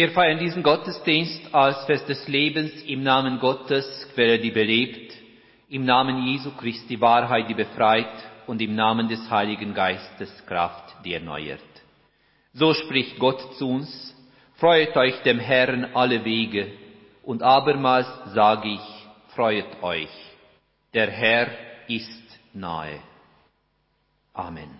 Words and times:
Wir 0.00 0.12
feiern 0.12 0.38
diesen 0.38 0.62
Gottesdienst 0.62 1.54
als 1.54 1.84
Fest 1.84 2.08
des 2.08 2.26
Lebens 2.26 2.72
im 2.84 3.02
Namen 3.02 3.38
Gottes, 3.38 4.08
Quelle, 4.14 4.38
die 4.38 4.50
belebt, 4.50 5.12
im 5.68 5.84
Namen 5.84 6.26
Jesu 6.26 6.52
Christi 6.52 6.98
Wahrheit, 7.02 7.50
die 7.50 7.54
befreit 7.54 8.08
und 8.46 8.62
im 8.62 8.74
Namen 8.74 9.08
des 9.08 9.30
Heiligen 9.30 9.74
Geistes 9.74 10.32
Kraft, 10.46 11.04
die 11.04 11.12
erneuert. 11.12 11.60
So 12.54 12.72
spricht 12.72 13.18
Gott 13.18 13.42
zu 13.58 13.68
uns, 13.68 14.16
freut 14.54 14.96
euch 14.96 15.20
dem 15.20 15.38
Herrn 15.38 15.90
alle 15.92 16.24
Wege, 16.24 16.72
und 17.22 17.42
abermals 17.42 18.08
sage 18.32 18.70
ich, 18.70 19.34
freut 19.34 19.82
euch, 19.82 20.08
der 20.94 21.10
Herr 21.10 21.48
ist 21.88 22.40
nahe. 22.54 23.00
Amen. 24.32 24.79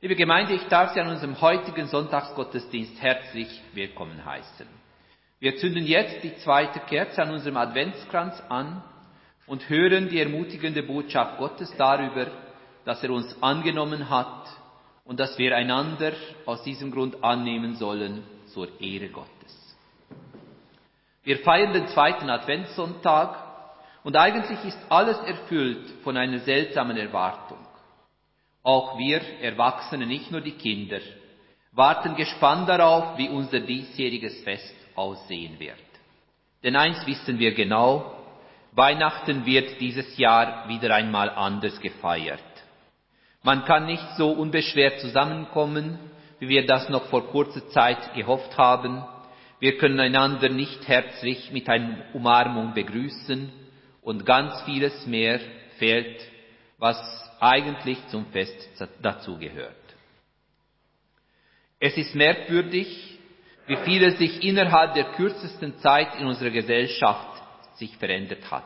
Liebe 0.00 0.14
Gemeinde, 0.14 0.54
ich 0.54 0.62
darf 0.68 0.94
Sie 0.94 1.00
an 1.00 1.08
unserem 1.08 1.40
heutigen 1.40 1.88
Sonntagsgottesdienst 1.88 3.02
herzlich 3.02 3.48
willkommen 3.74 4.24
heißen. 4.24 4.68
Wir 5.40 5.56
zünden 5.56 5.84
jetzt 5.84 6.22
die 6.22 6.36
zweite 6.36 6.78
Kerze 6.78 7.20
an 7.20 7.32
unserem 7.32 7.56
Adventskranz 7.56 8.40
an 8.48 8.80
und 9.48 9.68
hören 9.68 10.08
die 10.08 10.20
ermutigende 10.20 10.84
Botschaft 10.84 11.38
Gottes 11.38 11.74
darüber, 11.76 12.28
dass 12.84 13.02
er 13.02 13.10
uns 13.10 13.42
angenommen 13.42 14.08
hat 14.08 14.48
und 15.04 15.18
dass 15.18 15.36
wir 15.36 15.56
einander 15.56 16.12
aus 16.46 16.62
diesem 16.62 16.92
Grund 16.92 17.24
annehmen 17.24 17.74
sollen 17.74 18.22
zur 18.54 18.80
Ehre 18.80 19.08
Gottes. 19.08 19.76
Wir 21.24 21.40
feiern 21.40 21.72
den 21.72 21.88
zweiten 21.88 22.30
Adventssonntag 22.30 23.36
und 24.04 24.16
eigentlich 24.16 24.64
ist 24.64 24.78
alles 24.90 25.18
erfüllt 25.18 25.90
von 26.04 26.16
einer 26.16 26.38
seltsamen 26.38 26.96
Erwartung. 26.96 27.58
Auch 28.62 28.98
wir 28.98 29.20
Erwachsene, 29.40 30.06
nicht 30.06 30.30
nur 30.30 30.40
die 30.40 30.52
Kinder, 30.52 31.00
warten 31.72 32.16
gespannt 32.16 32.68
darauf, 32.68 33.16
wie 33.18 33.28
unser 33.28 33.60
diesjähriges 33.60 34.40
Fest 34.42 34.74
aussehen 34.94 35.58
wird. 35.60 35.76
Denn 36.62 36.76
eins 36.76 37.06
wissen 37.06 37.38
wir 37.38 37.54
genau, 37.54 38.14
Weihnachten 38.72 39.46
wird 39.46 39.80
dieses 39.80 40.18
Jahr 40.18 40.68
wieder 40.68 40.94
einmal 40.94 41.30
anders 41.30 41.80
gefeiert. 41.80 42.42
Man 43.42 43.64
kann 43.64 43.86
nicht 43.86 44.16
so 44.16 44.30
unbeschwert 44.30 45.00
zusammenkommen, 45.00 45.98
wie 46.38 46.48
wir 46.48 46.66
das 46.66 46.88
noch 46.88 47.06
vor 47.06 47.28
kurzer 47.28 47.68
Zeit 47.68 48.14
gehofft 48.14 48.56
haben. 48.58 49.04
Wir 49.60 49.78
können 49.78 49.98
einander 49.98 50.48
nicht 50.48 50.86
herzlich 50.86 51.50
mit 51.52 51.68
einer 51.68 52.04
Umarmung 52.12 52.74
begrüßen 52.74 53.50
und 54.02 54.26
ganz 54.26 54.60
vieles 54.62 55.06
mehr 55.06 55.40
fehlt, 55.78 56.20
was 56.78 57.27
eigentlich 57.40 57.98
zum 58.08 58.26
Fest 58.26 58.68
dazugehört. 59.02 59.74
Es 61.80 61.96
ist 61.96 62.14
merkwürdig, 62.14 63.18
wie 63.66 63.76
viele 63.84 64.12
sich 64.16 64.42
innerhalb 64.42 64.94
der 64.94 65.12
kürzesten 65.12 65.78
Zeit 65.78 66.18
in 66.18 66.26
unserer 66.26 66.50
Gesellschaft 66.50 67.42
sich 67.76 67.96
verändert 67.96 68.50
hat. 68.50 68.64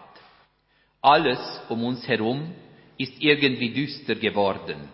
Alles 1.01 1.61
um 1.69 1.85
uns 1.85 2.07
herum 2.07 2.55
ist 2.97 3.21
irgendwie 3.21 3.75
düster 3.75 4.15
geworden. 4.15 4.89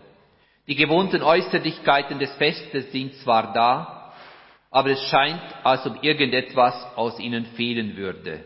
Die 0.66 0.74
gewohnten 0.74 1.22
Äußerlichkeiten 1.22 2.18
des 2.18 2.32
Festes 2.36 2.90
sind 2.90 3.14
zwar 3.16 3.52
da, 3.52 4.14
aber 4.70 4.90
es 4.90 5.02
scheint, 5.04 5.42
als 5.64 5.86
ob 5.86 6.02
irgendetwas 6.02 6.74
aus 6.96 7.18
ihnen 7.18 7.46
fehlen 7.46 7.96
würde. 7.96 8.44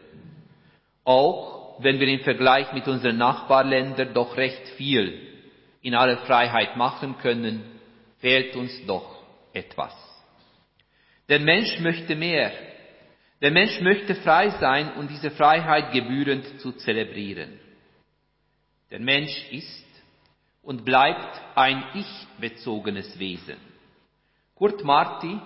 Auch 1.05 1.62
wenn 1.79 2.01
wir 2.01 2.09
im 2.09 2.21
Vergleich 2.21 2.73
mit 2.73 2.87
unseren 2.89 3.19
Nachbarländern 3.19 4.15
doch 4.15 4.37
recht 4.37 4.69
viel 4.77 5.29
in 5.81 5.95
aller 5.95 6.19
Freiheit 6.19 6.77
machen 6.77 7.19
können, 7.19 7.63
fehlt 8.19 8.55
uns 8.57 8.87
doch 8.87 9.23
etwas. 9.53 9.93
Der 11.29 11.41
Mensch 11.41 11.79
möchte 11.81 12.15
mehr. 12.15 12.53
Der 13.41 13.51
Mensch 13.51 13.81
möchte 13.81 14.15
frei 14.15 14.51
sein 14.61 14.93
und 14.95 15.11
diese 15.11 15.31
Freiheit 15.31 15.93
gebührend 15.93 16.61
zu 16.61 16.73
zelebrieren. 16.73 17.59
Der 18.91 19.01
Mensch 19.01 19.51
ist 19.51 19.87
und 20.63 20.85
bleibt 20.85 21.41
ein 21.57 21.83
ich-bezogenes 21.95 23.19
Wesen. 23.19 23.57
Kurt 24.55 24.85
Marti, 24.85 25.41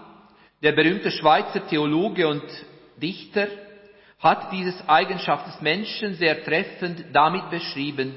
der 0.63 0.73
berühmte 0.73 1.11
Schweizer 1.11 1.67
Theologe 1.67 2.29
und 2.29 2.45
Dichter, 3.01 3.49
hat 4.27 4.51
diese 4.53 4.89
Eigenschaft 4.89 5.47
des 5.47 5.61
Menschen 5.61 6.15
sehr 6.15 6.43
treffend 6.45 7.05
damit 7.13 7.49
beschrieben, 7.51 8.15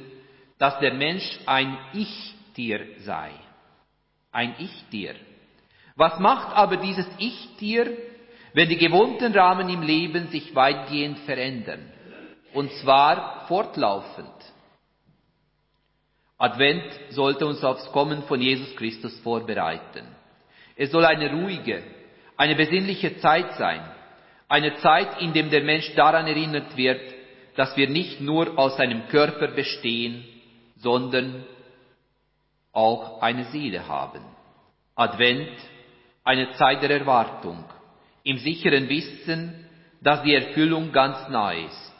dass 0.58 0.80
der 0.80 0.94
Mensch 0.94 1.40
ein 1.46 1.78
Ich-Tier 1.94 2.82
sei. 3.00 3.32
Ein 4.32 4.56
Ich-Tier. 4.58 5.16
Was 5.96 6.20
macht 6.20 6.56
aber 6.56 6.78
dieses 6.78 7.08
Ich-Tier, 7.18 7.96
wenn 8.54 8.70
die 8.70 8.78
gewohnten 8.78 9.32
Rahmen 9.34 9.70
im 9.70 9.84
Leben 9.84 10.28
sich 10.30 10.56
weitgehend 10.56 11.20
verändern? 11.20 11.92
Und 12.54 12.72
zwar 12.74 13.46
fortlaufend. 13.48 14.34
Advent 16.38 16.86
sollte 17.10 17.46
uns 17.46 17.64
aufs 17.64 17.86
Kommen 17.92 18.24
von 18.24 18.42
Jesus 18.42 18.76
Christus 18.76 19.20
vorbereiten. 19.20 20.08
Es 20.76 20.90
soll 20.92 21.06
eine 21.06 21.32
ruhige, 21.32 21.84
eine 22.38 22.56
besinnliche 22.56 23.18
Zeit 23.20 23.54
sein, 23.56 23.82
eine 24.50 24.76
Zeit, 24.78 25.22
in 25.22 25.32
der 25.32 25.44
der 25.44 25.64
Mensch 25.64 25.94
daran 25.96 26.28
erinnert 26.28 26.76
wird, 26.76 27.02
dass 27.56 27.78
wir 27.78 27.88
nicht 27.88 28.20
nur 28.20 28.58
aus 28.58 28.78
seinem 28.78 29.08
Körper 29.08 29.50
bestehen, 29.50 30.26
sondern 30.78 31.46
auch 32.74 33.22
eine 33.22 33.46
Seele 33.46 33.88
haben. 33.88 34.22
Advent, 34.96 35.52
eine 36.24 36.52
Zeit 36.54 36.82
der 36.82 36.90
Erwartung, 36.90 37.64
im 38.24 38.38
sicheren 38.38 38.90
Wissen, 38.90 39.66
dass 40.02 40.24
die 40.24 40.34
Erfüllung 40.34 40.92
ganz 40.92 41.30
nahe 41.30 41.66
ist. 41.66 41.94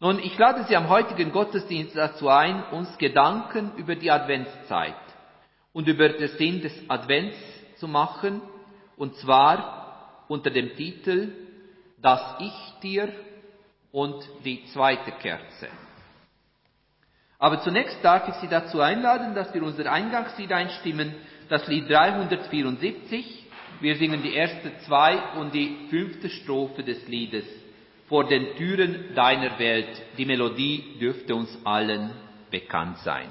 Nun, 0.00 0.18
ich 0.18 0.36
lade 0.36 0.64
Sie 0.64 0.76
am 0.76 0.88
heutigen 0.88 1.32
Gottesdienst 1.32 1.96
dazu 1.96 2.28
ein, 2.28 2.64
uns 2.70 2.98
Gedanken 2.98 3.72
über 3.76 3.94
die 3.94 4.10
Adventszeit 4.10 4.94
und 5.72 5.88
über 5.88 6.08
den 6.10 6.28
Sinn 6.36 6.60
des 6.60 6.72
Advents 6.88 7.36
zu 7.76 7.88
machen, 7.88 8.42
und 8.96 9.14
zwar 9.16 9.75
unter 10.28 10.50
dem 10.50 10.74
Titel 10.76 11.32
Das 12.00 12.20
Ich-Tier 12.40 13.12
und 13.92 14.16
die 14.44 14.64
zweite 14.66 15.12
Kerze. 15.12 15.68
Aber 17.38 17.60
zunächst 17.60 17.98
darf 18.02 18.28
ich 18.28 18.34
Sie 18.36 18.48
dazu 18.48 18.80
einladen, 18.80 19.34
dass 19.34 19.52
wir 19.52 19.62
unser 19.62 19.90
Eingangslied 19.90 20.52
einstimmen, 20.52 21.14
das 21.48 21.66
Lied 21.68 21.88
374. 21.88 23.44
Wir 23.80 23.96
singen 23.96 24.22
die 24.22 24.34
erste 24.34 24.72
zwei 24.86 25.18
und 25.38 25.54
die 25.54 25.88
fünfte 25.90 26.30
Strophe 26.30 26.82
des 26.82 27.06
Liedes. 27.08 27.44
Vor 28.08 28.24
den 28.24 28.56
Türen 28.56 29.14
deiner 29.14 29.58
Welt. 29.58 30.02
Die 30.16 30.24
Melodie 30.24 30.96
dürfte 31.00 31.34
uns 31.34 31.58
allen 31.64 32.10
bekannt 32.50 32.98
sein. 32.98 33.28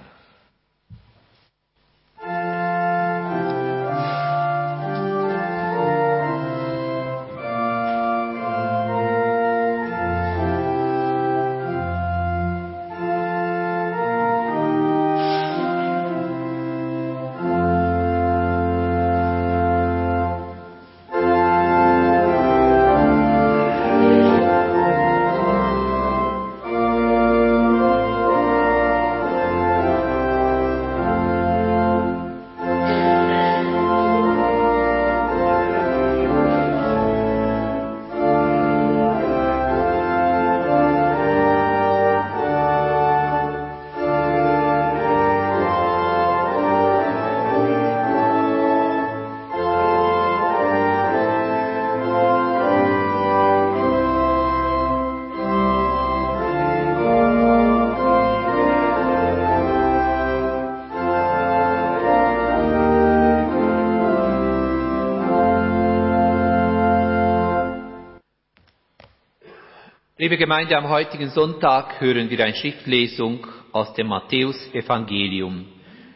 Liebe 70.25 70.37
Gemeinde, 70.37 70.75
am 70.75 70.89
heutigen 70.89 71.29
Sonntag 71.29 72.01
hören 72.01 72.31
wir 72.31 72.43
eine 72.43 72.55
Schriftlesung 72.55 73.45
aus 73.71 73.93
dem 73.93 74.07
Matthäusevangelium. 74.07 75.67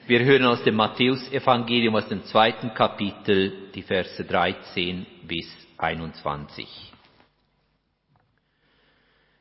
Wir 0.07 0.21
hören 0.21 0.45
aus 0.45 0.63
dem 0.63 0.77
Matthäusevangelium 0.77 1.95
aus 1.95 2.07
dem 2.07 2.23
zweiten 2.23 2.73
Kapitel 2.73 3.69
die 3.75 3.83
Verse 3.83 4.25
13 4.25 5.05
bis 5.27 5.45
21. 5.77 6.67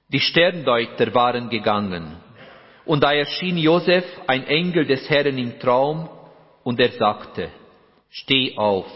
Die 0.09 0.21
Sterndeuter 0.21 1.15
waren 1.15 1.49
gegangen, 1.49 2.17
und 2.85 3.03
da 3.03 3.15
erschien 3.15 3.57
Josef 3.57 4.05
ein 4.27 4.47
Engel 4.49 4.85
des 4.85 5.09
Herrn 5.09 5.39
im 5.39 5.59
Traum, 5.59 6.11
und 6.63 6.79
er 6.79 6.91
sagte, 6.91 7.49
Steh 8.11 8.55
auf, 8.59 8.93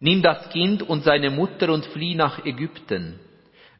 nimm 0.00 0.20
das 0.20 0.50
Kind 0.50 0.82
und 0.82 1.04
seine 1.04 1.30
Mutter 1.30 1.72
und 1.72 1.86
flieh 1.86 2.16
nach 2.16 2.44
Ägypten. 2.44 3.20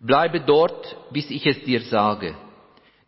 Bleibe 0.00 0.40
dort, 0.40 0.96
bis 1.12 1.30
ich 1.30 1.46
es 1.46 1.62
dir 1.64 1.80
sage. 1.80 2.34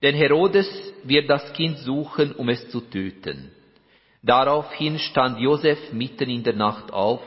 Denn 0.03 0.15
Herodes 0.15 0.69
wird 1.05 1.29
das 1.29 1.53
Kind 1.53 1.79
suchen, 1.79 2.33
um 2.33 2.49
es 2.49 2.69
zu 2.71 2.81
töten. 2.81 3.51
Daraufhin 4.23 4.99
stand 4.99 5.39
Josef 5.39 5.93
mitten 5.93 6.31
in 6.31 6.43
der 6.43 6.55
Nacht 6.55 6.93
auf, 6.93 7.21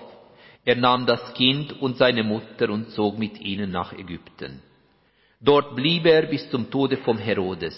er 0.64 0.76
nahm 0.76 1.06
das 1.06 1.34
Kind 1.34 1.82
und 1.82 1.98
seine 1.98 2.24
Mutter 2.24 2.70
und 2.70 2.92
zog 2.92 3.18
mit 3.18 3.40
ihnen 3.42 3.72
nach 3.72 3.94
Ägypten. 3.94 4.62
Dort 5.40 5.76
blieb 5.76 6.06
er 6.06 6.28
bis 6.28 6.48
zum 6.52 6.70
Tode 6.70 6.98
vom 6.98 7.18
Herodes. 7.18 7.76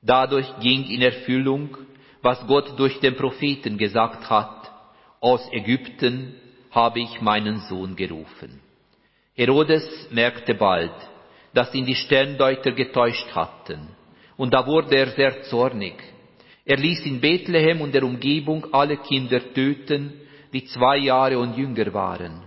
Dadurch 0.00 0.46
ging 0.60 0.84
in 0.84 1.02
Erfüllung, 1.02 1.76
was 2.22 2.46
Gott 2.46 2.78
durch 2.78 3.00
den 3.00 3.16
Propheten 3.16 3.78
gesagt 3.78 4.30
hat, 4.30 4.70
aus 5.20 5.40
Ägypten 5.52 6.34
habe 6.70 7.00
ich 7.00 7.20
meinen 7.20 7.58
Sohn 7.68 7.96
gerufen. 7.96 8.60
Herodes 9.38 10.08
merkte 10.10 10.54
bald, 10.54 10.92
dass 11.54 11.74
ihn 11.74 11.86
die 11.86 11.94
Sterndeuter 11.94 12.72
getäuscht 12.72 13.34
hatten, 13.34 13.88
und 14.36 14.52
da 14.52 14.66
wurde 14.66 14.94
er 14.96 15.08
sehr 15.12 15.42
zornig 15.44 15.94
er 16.70 16.76
ließ 16.76 17.06
in 17.06 17.18
Bethlehem 17.18 17.80
und 17.80 17.94
der 17.94 18.02
Umgebung 18.02 18.74
alle 18.74 18.98
Kinder 18.98 19.40
töten, 19.54 20.20
die 20.52 20.66
zwei 20.66 20.98
Jahre 20.98 21.38
und 21.38 21.56
jünger 21.56 21.94
waren. 21.94 22.42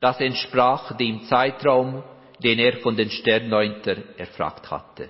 Das 0.00 0.18
entsprach 0.20 0.96
dem 0.96 1.22
Zeitraum, 1.26 2.02
den 2.42 2.58
er 2.58 2.78
von 2.78 2.96
den 2.96 3.10
Sternneunter 3.10 3.96
erfragt 4.16 4.68
hatte. 4.72 5.08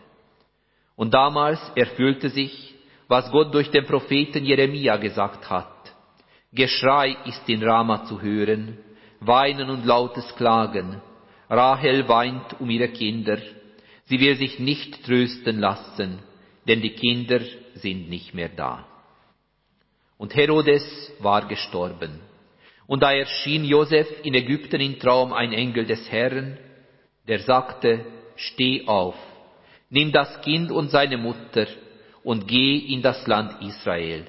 Und 0.94 1.15
damals 1.15 1.59
erfüllte 1.75 2.29
sich, 2.29 2.75
was 3.09 3.31
Gott 3.31 3.55
durch 3.55 3.71
den 3.71 3.87
Propheten 3.87 4.44
Jeremia 4.44 4.99
gesagt 4.99 5.49
hat. 5.49 5.94
Geschrei 6.53 7.17
ist 7.25 7.49
in 7.49 7.62
Rama 7.62 8.05
zu 8.05 8.21
hören, 8.21 8.77
Weinen 9.21 9.71
und 9.71 9.87
lautes 9.87 10.37
Klagen. 10.37 11.00
Rahel 11.50 12.08
weint 12.08 12.61
um 12.61 12.70
ihre 12.70 12.88
Kinder. 12.88 13.38
Sie 14.05 14.20
will 14.20 14.37
sich 14.37 14.58
nicht 14.58 15.05
trösten 15.05 15.58
lassen, 15.58 16.20
denn 16.67 16.81
die 16.81 16.94
Kinder 16.94 17.41
sind 17.75 18.08
nicht 18.08 18.35
mehr 18.35 18.49
da. 18.49 18.87
Und 20.17 20.35
Herodes 20.35 21.12
war 21.19 21.49
gestorben. 21.49 22.20
Und 22.87 23.02
da 23.02 23.12
erschien 23.12 23.64
Josef 23.64 24.08
in 24.23 24.35
Ägypten 24.35 24.81
im 24.81 24.99
Traum 24.99 25.32
ein 25.32 25.52
Engel 25.52 25.87
des 25.87 26.11
Herrn, 26.11 26.58
der 27.26 27.41
sagte, 27.41 28.05
steh 28.37 28.87
auf, 28.87 29.14
nimm 29.91 30.12
das 30.12 30.43
Kind 30.43 30.70
und 30.70 30.91
seine 30.91 31.17
Mutter 31.17 31.67
und 32.23 32.46
geh 32.49 32.76
in 32.76 33.03
das 33.03 33.26
Land 33.26 33.62
Israel, 33.62 34.26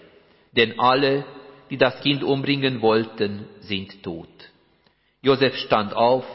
denn 0.55 0.79
alle, 0.79 1.25
die 1.69 1.77
das 1.77 1.99
Kind 2.01 2.23
umbringen 2.23 2.81
wollten, 2.81 3.47
sind 3.61 4.03
tot. 4.03 4.29
Josef 5.21 5.55
stand 5.57 5.93
auf, 5.93 6.25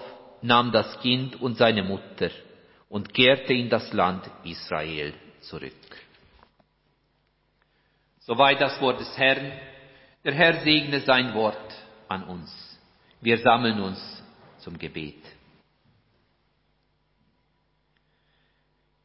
nahm 0.43 0.73
das 0.73 1.01
Kind 1.01 1.41
und 1.41 1.57
seine 1.57 1.83
Mutter 1.83 2.31
und 2.89 3.13
kehrte 3.13 3.53
in 3.53 3.69
das 3.69 3.93
Land 3.93 4.31
Israel 4.45 5.15
zurück. 5.41 5.73
Soweit 8.21 8.61
das 8.61 8.81
Wort 8.81 9.01
des 9.01 9.17
Herrn. 9.17 9.53
Der 10.25 10.35
Herr 10.35 10.61
segne 10.61 11.01
sein 11.01 11.33
Wort 11.35 11.73
an 12.09 12.25
uns. 12.25 12.79
Wir 13.21 13.39
sammeln 13.39 13.81
uns 13.81 14.23
zum 14.59 14.77
Gebet. 14.77 15.23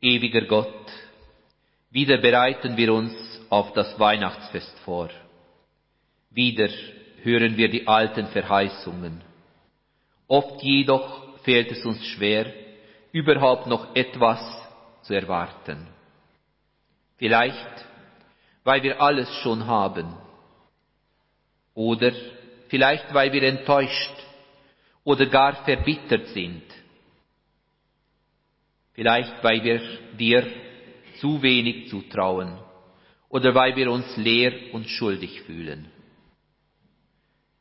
Ewiger 0.01 0.41
Gott, 0.47 0.91
wieder 1.91 2.17
bereiten 2.17 2.75
wir 2.75 2.91
uns 2.91 3.13
auf 3.49 3.73
das 3.73 3.99
Weihnachtsfest 3.99 4.79
vor. 4.79 5.09
Wieder 6.31 6.69
hören 7.21 7.55
wir 7.55 7.69
die 7.69 7.87
alten 7.87 8.27
Verheißungen. 8.27 9.21
Oft 10.31 10.63
jedoch 10.63 11.41
fällt 11.43 11.73
es 11.73 11.83
uns 11.83 12.05
schwer, 12.05 12.45
überhaupt 13.11 13.67
noch 13.67 13.93
etwas 13.93 14.39
zu 15.01 15.13
erwarten. 15.13 15.87
Vielleicht 17.17 17.85
weil 18.63 18.81
wir 18.81 19.01
alles 19.01 19.29
schon 19.41 19.67
haben. 19.67 20.13
Oder 21.73 22.13
vielleicht 22.69 23.13
weil 23.13 23.33
wir 23.33 23.43
enttäuscht 23.43 24.15
oder 25.03 25.25
gar 25.25 25.65
verbittert 25.65 26.27
sind. 26.27 26.63
Vielleicht 28.93 29.43
weil 29.43 29.61
wir 29.65 29.81
dir 30.17 30.47
zu 31.19 31.41
wenig 31.41 31.89
zutrauen 31.89 32.57
oder 33.27 33.53
weil 33.53 33.75
wir 33.75 33.91
uns 33.91 34.15
leer 34.15 34.73
und 34.73 34.87
schuldig 34.87 35.41
fühlen. 35.41 35.91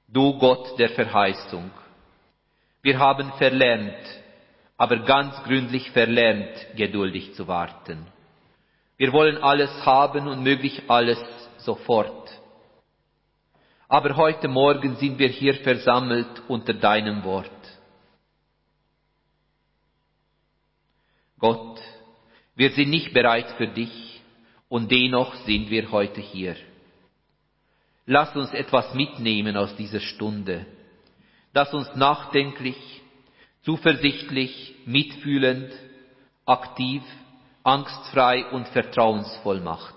Du 0.06 0.38
Gott 0.38 0.78
der 0.78 0.90
Verheißung, 0.90 1.72
wir 2.82 2.98
haben 2.98 3.32
verlernt, 3.34 3.96
aber 4.76 4.98
ganz 5.00 5.34
gründlich 5.44 5.90
verlernt, 5.90 6.54
geduldig 6.76 7.34
zu 7.34 7.46
warten. 7.46 8.06
Wir 8.96 9.12
wollen 9.12 9.38
alles 9.38 9.70
haben 9.84 10.28
und 10.28 10.42
möglich 10.42 10.82
alles 10.88 11.18
sofort. 11.58 12.30
Aber 13.88 14.16
heute 14.16 14.46
Morgen 14.46 14.96
sind 14.96 15.18
wir 15.18 15.28
hier 15.28 15.54
versammelt 15.54 16.42
unter 16.48 16.72
deinem 16.72 17.24
Wort. 17.24 17.50
Gott, 21.38 21.80
wir 22.54 22.70
sind 22.70 22.90
nicht 22.90 23.12
bereit 23.12 23.50
für 23.56 23.66
dich 23.66 24.22
und 24.68 24.90
dennoch 24.90 25.34
sind 25.46 25.70
wir 25.70 25.90
heute 25.90 26.20
hier. 26.20 26.56
Lass 28.06 28.34
uns 28.36 28.52
etwas 28.52 28.94
mitnehmen 28.94 29.56
aus 29.56 29.74
dieser 29.76 30.00
Stunde, 30.00 30.66
das 31.52 31.72
uns 31.74 31.94
nachdenklich, 31.94 33.02
zuversichtlich, 33.62 34.74
mitfühlend, 34.86 35.72
aktiv 36.46 37.02
angstfrei 37.62 38.46
und 38.50 38.68
vertrauensvoll 38.68 39.60
macht. 39.60 39.94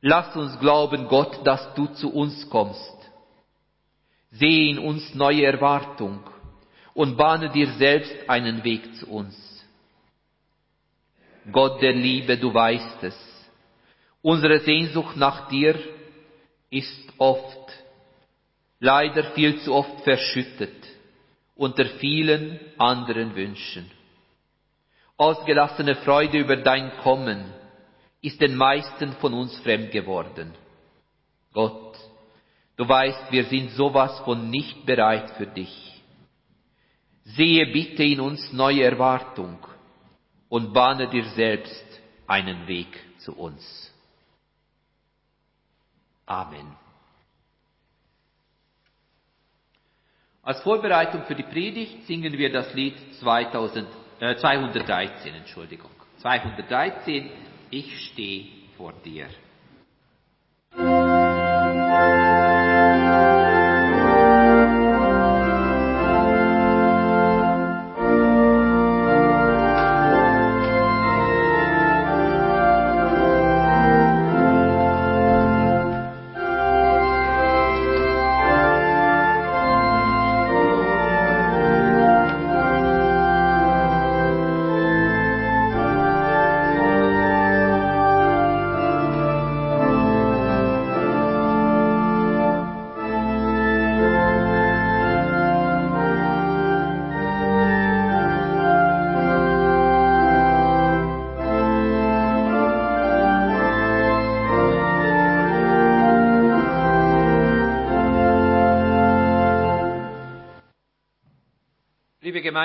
Lass 0.00 0.34
uns 0.34 0.58
glauben, 0.58 1.08
Gott, 1.08 1.46
dass 1.46 1.74
du 1.74 1.86
zu 1.86 2.12
uns 2.12 2.48
kommst. 2.48 2.96
Sehe 4.30 4.70
in 4.70 4.78
uns 4.78 5.14
neue 5.14 5.44
Erwartung 5.44 6.20
und 6.94 7.16
bahne 7.16 7.50
dir 7.50 7.70
selbst 7.72 8.14
einen 8.28 8.64
Weg 8.64 8.94
zu 8.96 9.08
uns. 9.08 9.36
Gott 11.50 11.82
der 11.82 11.92
Liebe, 11.92 12.38
du 12.38 12.52
weißt 12.52 13.02
es. 13.02 13.16
Unsere 14.22 14.60
Sehnsucht 14.60 15.16
nach 15.16 15.48
dir 15.48 15.78
ist 16.70 17.12
oft, 17.18 17.72
leider 18.80 19.32
viel 19.32 19.60
zu 19.60 19.72
oft 19.72 20.00
verschüttet 20.00 20.88
unter 21.54 21.84
vielen 21.84 22.58
anderen 22.78 23.36
Wünschen. 23.36 23.90
Ausgelassene 25.18 25.96
Freude 25.96 26.38
über 26.38 26.56
dein 26.56 26.96
Kommen 26.98 27.52
ist 28.22 28.40
den 28.40 28.56
meisten 28.56 29.12
von 29.14 29.34
uns 29.34 29.58
fremd 29.60 29.92
geworden. 29.92 30.54
Gott, 31.52 31.98
du 32.76 32.88
weißt, 32.88 33.30
wir 33.30 33.44
sind 33.44 33.72
sowas 33.72 34.18
von 34.20 34.48
nicht 34.48 34.86
bereit 34.86 35.30
für 35.32 35.46
dich. 35.46 36.02
Sehe 37.24 37.66
bitte 37.66 38.02
in 38.02 38.20
uns 38.20 38.52
neue 38.52 38.84
Erwartung 38.84 39.58
und 40.48 40.72
bahne 40.72 41.08
dir 41.10 41.26
selbst 41.26 41.84
einen 42.26 42.66
Weg 42.66 42.88
zu 43.18 43.36
uns. 43.36 43.92
Amen. 46.24 46.74
Als 50.50 50.62
Vorbereitung 50.62 51.22
für 51.28 51.36
die 51.36 51.44
Predigt 51.44 52.08
singen 52.08 52.36
wir 52.36 52.50
das 52.50 52.74
Lied 52.74 52.96
2000. 53.20 53.86
213, 54.18 55.32
äh, 55.32 55.36
Entschuldigung. 55.36 55.92
213, 56.16 57.30
ich 57.70 58.06
stehe 58.06 58.46
vor 58.76 58.92
dir. 59.04 59.28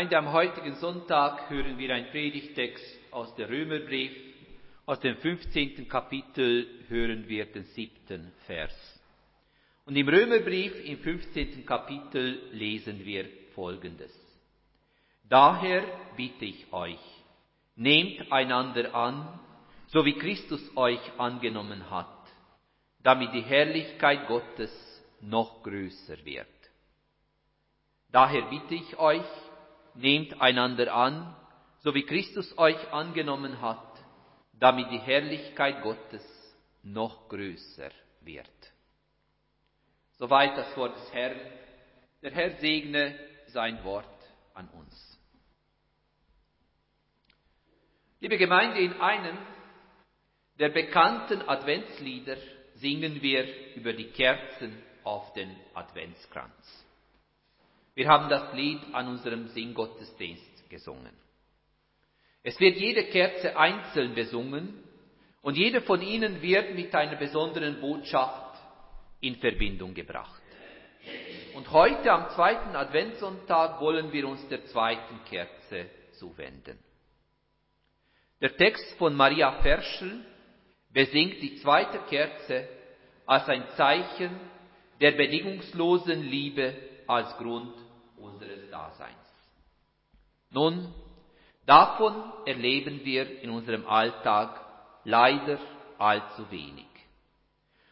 Gemeinde, 0.05 0.17
am 0.17 0.33
heutigen 0.33 0.75
Sonntag 0.75 1.49
hören 1.49 1.79
wir 1.79 1.95
einen 1.95 2.11
Predigtext 2.11 2.85
aus 3.09 3.33
der 3.35 3.49
Römerbrief. 3.49 4.11
Aus 4.85 4.99
dem 4.99 5.17
15. 5.17 5.87
Kapitel 5.87 6.67
hören 6.89 7.27
wir 7.27 7.45
den 7.45 7.63
siebten 7.63 8.31
Vers. 8.45 9.01
Und 9.85 9.95
im 9.95 10.07
Römerbrief 10.07 10.75
im 10.85 10.99
15. 10.99 11.65
Kapitel 11.65 12.39
lesen 12.51 13.03
wir 13.03 13.25
Folgendes. 13.55 14.13
Daher 15.27 15.83
bitte 16.15 16.45
ich 16.45 16.71
euch, 16.71 16.99
nehmt 17.75 18.31
einander 18.31 18.93
an, 18.93 19.39
so 19.87 20.05
wie 20.05 20.13
Christus 20.13 20.61
euch 20.77 21.01
angenommen 21.17 21.89
hat, 21.89 22.31
damit 23.01 23.33
die 23.33 23.41
Herrlichkeit 23.41 24.27
Gottes 24.27 24.71
noch 25.21 25.63
größer 25.63 26.23
wird. 26.23 26.45
Daher 28.11 28.43
bitte 28.43 28.75
ich 28.75 28.97
euch, 28.99 29.25
nehmt 29.95 30.41
einander 30.41 30.93
an, 30.93 31.35
so 31.79 31.93
wie 31.93 32.03
Christus 32.03 32.57
euch 32.57 32.91
angenommen 32.91 33.61
hat, 33.61 33.79
damit 34.59 34.91
die 34.91 34.99
Herrlichkeit 34.99 35.81
Gottes 35.83 36.23
noch 36.83 37.29
größer 37.29 37.89
wird. 38.21 38.49
Soweit 40.17 40.57
das 40.57 40.75
Wort 40.77 40.95
des 40.95 41.13
Herrn. 41.13 41.39
Der 42.21 42.31
Herr 42.31 42.51
segne 42.59 43.19
sein 43.47 43.83
Wort 43.83 44.05
an 44.53 44.67
uns. 44.69 45.19
Liebe 48.19 48.37
Gemeinde, 48.37 48.79
in 48.79 48.99
einem 48.99 49.37
der 50.57 50.69
bekannten 50.69 51.41
Adventslieder 51.41 52.37
singen 52.75 53.21
wir 53.21 53.75
über 53.75 53.93
die 53.93 54.09
Kerzen 54.11 54.81
auf 55.03 55.33
den 55.33 55.55
Adventskranz. 55.73 56.84
Wir 57.95 58.09
haben 58.09 58.27
das 58.29 58.53
Lied 58.53 58.81
an 58.91 59.07
unserem 59.07 59.47
Singgottesdienst 59.47 60.69
gesungen. 60.69 61.13
Es 62.43 62.59
wird 62.59 62.77
jede 62.77 63.05
Kerze 63.05 63.57
einzeln 63.57 64.13
besungen 64.13 64.83
und 65.41 65.55
jede 65.57 65.81
von 65.81 66.01
ihnen 66.01 66.41
wird 66.41 66.75
mit 66.75 66.93
einer 66.93 67.15
besonderen 67.15 67.79
Botschaft 67.79 68.59
in 69.21 69.37
Verbindung 69.37 69.93
gebracht. 69.93 70.41
Und 71.55 71.71
heute 71.71 72.11
am 72.11 72.29
zweiten 72.31 72.75
Adventssonntag 72.75 73.79
wollen 73.79 74.11
wir 74.11 74.27
uns 74.27 74.45
der 74.49 74.65
zweiten 74.65 75.23
Kerze 75.29 75.89
zuwenden. 76.19 76.77
Der 78.41 78.57
Text 78.57 78.97
von 78.97 79.15
Maria 79.15 79.53
Ferschel 79.61 80.25
besingt 80.91 81.41
die 81.41 81.55
zweite 81.61 81.99
Kerze 82.09 82.67
als 83.25 83.47
ein 83.47 83.63
Zeichen 83.77 84.37
der 84.99 85.11
bedingungslosen 85.11 86.21
Liebe 86.23 86.75
als 87.07 87.35
Grund 87.37 87.84
unseres 88.25 88.69
Daseins. 88.69 89.15
Nun, 90.51 90.93
davon 91.65 92.33
erleben 92.45 93.03
wir 93.03 93.41
in 93.41 93.49
unserem 93.49 93.85
Alltag 93.87 94.61
leider 95.03 95.59
allzu 95.97 96.49
wenig. 96.51 96.87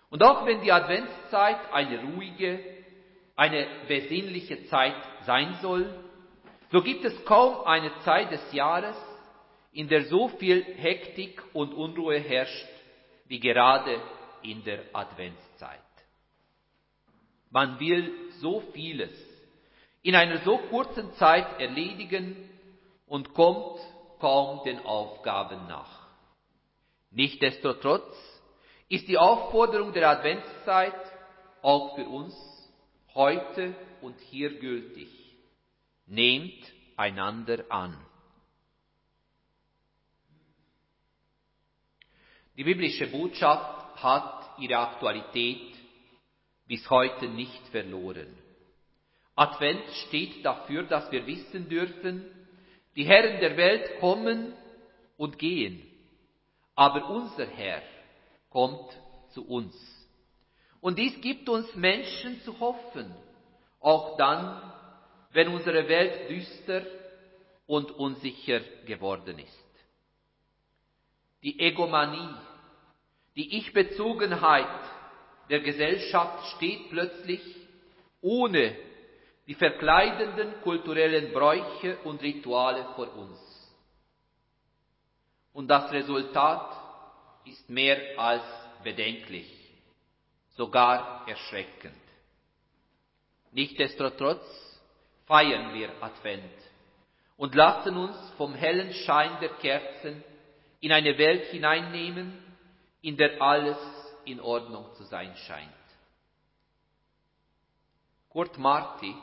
Und 0.09 0.23
auch 0.23 0.45
wenn 0.45 0.61
die 0.61 0.71
Adventszeit 0.71 1.73
eine 1.73 2.03
ruhige, 2.03 2.59
eine 3.35 3.67
besinnliche 3.87 4.65
Zeit 4.65 4.95
sein 5.25 5.57
soll, 5.61 5.91
so 6.71 6.81
gibt 6.81 7.03
es 7.05 7.25
kaum 7.25 7.65
eine 7.65 7.91
Zeit 7.99 8.31
des 8.31 8.53
Jahres, 8.53 8.95
in 9.71 9.87
der 9.87 10.05
so 10.05 10.27
viel 10.27 10.63
Hektik 10.63 11.41
und 11.53 11.73
Unruhe 11.73 12.19
herrscht 12.19 12.67
wie 13.27 13.39
gerade 13.39 13.99
in 14.43 14.63
der 14.63 14.83
Adventszeit. 14.93 15.79
Man 17.49 17.79
will 17.79 18.11
so 18.39 18.61
vieles 18.73 19.32
in 20.03 20.15
einer 20.15 20.39
so 20.39 20.57
kurzen 20.57 21.13
Zeit 21.13 21.59
erledigen 21.59 22.49
und 23.07 23.33
kommt 23.33 23.79
kaum 24.19 24.63
den 24.63 24.79
Aufgaben 24.85 25.67
nach. 25.67 26.07
Nichtsdestotrotz 27.11 28.15
ist 28.89 29.07
die 29.07 29.17
Aufforderung 29.17 29.93
der 29.93 30.09
Adventszeit 30.09 30.93
auch 31.61 31.95
für 31.95 32.05
uns 32.05 32.35
heute 33.15 33.73
und 34.01 34.19
hier 34.19 34.59
gültig. 34.59 35.09
Nehmt 36.05 36.63
einander 36.97 37.63
an. 37.69 37.97
Die 42.57 42.63
biblische 42.63 43.07
Botschaft 43.07 44.03
hat 44.03 44.59
ihre 44.59 44.77
Aktualität 44.77 45.75
bis 46.67 46.87
heute 46.89 47.27
nicht 47.27 47.67
verloren. 47.69 48.42
Advent 49.35 49.83
steht 50.07 50.45
dafür, 50.45 50.83
dass 50.83 51.11
wir 51.11 51.25
wissen 51.25 51.67
dürfen, 51.67 52.25
die 52.95 53.05
Herren 53.05 53.39
der 53.39 53.57
Welt 53.57 53.99
kommen 53.99 54.53
und 55.17 55.39
gehen, 55.39 55.81
aber 56.75 57.09
unser 57.09 57.45
Herr 57.45 57.81
kommt 58.49 58.91
zu 59.29 59.47
uns. 59.47 59.73
Und 60.79 60.99
dies 60.99 61.19
gibt 61.21 61.49
uns 61.49 61.73
Menschen 61.75 62.41
zu 62.41 62.59
hoffen, 62.59 63.13
auch 63.79 64.17
dann, 64.17 64.61
wenn 65.31 65.47
unsere 65.47 65.87
Welt 65.87 66.29
düster 66.29 66.83
und 67.65 67.91
unsicher 67.91 68.59
geworden 68.85 69.39
ist. 69.39 69.63
Die 71.41 71.59
Egomanie, 71.59 72.35
die 73.35 73.57
Ich-Bezogenheit 73.57 74.67
der 75.49 75.61
Gesellschaft 75.61 76.55
steht 76.55 76.89
plötzlich 76.89 77.41
ohne 78.21 78.75
die 79.47 79.55
verkleidenden 79.55 80.61
kulturellen 80.61 81.33
Bräuche 81.33 81.97
und 82.03 82.21
Rituale 82.21 82.85
vor 82.95 83.13
uns. 83.15 83.39
Und 85.51 85.67
das 85.67 85.91
Resultat 85.91 86.75
ist 87.45 87.69
mehr 87.69 88.17
als 88.17 88.43
bedenklich, 88.83 89.47
sogar 90.55 91.27
erschreckend. 91.27 91.93
Nichtsdestotrotz 93.51 94.43
feiern 95.25 95.73
wir 95.73 95.89
Advent 96.01 96.51
und 97.37 97.53
lassen 97.53 97.97
uns 97.97 98.15
vom 98.37 98.55
hellen 98.55 98.93
Schein 98.93 99.39
der 99.41 99.49
Kerzen 99.49 100.23
in 100.79 100.91
eine 100.91 101.17
Welt 101.17 101.45
hineinnehmen, 101.51 102.43
in 103.01 103.17
der 103.17 103.41
alles 103.41 103.77
in 104.25 104.39
Ordnung 104.39 104.93
zu 104.95 105.03
sein 105.03 105.35
scheint. 105.35 105.69
Kurt 108.29 108.57
Marti 108.57 109.13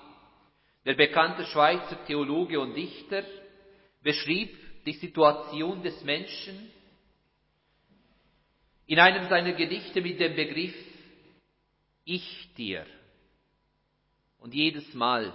der 0.84 0.94
bekannte 0.94 1.44
Schweizer 1.46 2.04
Theologe 2.06 2.58
und 2.58 2.74
Dichter 2.74 3.24
beschrieb 4.02 4.56
die 4.86 4.94
Situation 4.94 5.82
des 5.82 6.02
Menschen 6.04 6.70
in 8.86 8.98
einem 8.98 9.28
seiner 9.28 9.52
Gedichte 9.52 10.00
mit 10.00 10.18
dem 10.18 10.34
Begriff 10.34 10.74
Ich 12.04 12.54
dir. 12.56 12.86
Und 14.40 14.54
jedes 14.54 14.94
Mal, 14.94 15.34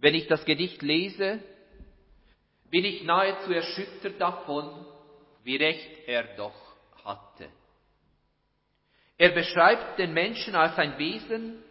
wenn 0.00 0.14
ich 0.14 0.26
das 0.26 0.44
Gedicht 0.44 0.82
lese, 0.82 1.40
bin 2.68 2.84
ich 2.84 3.04
nahezu 3.04 3.52
erschüttert 3.52 4.20
davon, 4.20 4.84
wie 5.44 5.56
recht 5.56 6.08
er 6.08 6.36
doch 6.36 6.76
hatte. 7.04 7.48
Er 9.16 9.30
beschreibt 9.30 9.98
den 9.98 10.12
Menschen 10.12 10.54
als 10.54 10.76
ein 10.76 10.98
Wesen, 10.98 11.62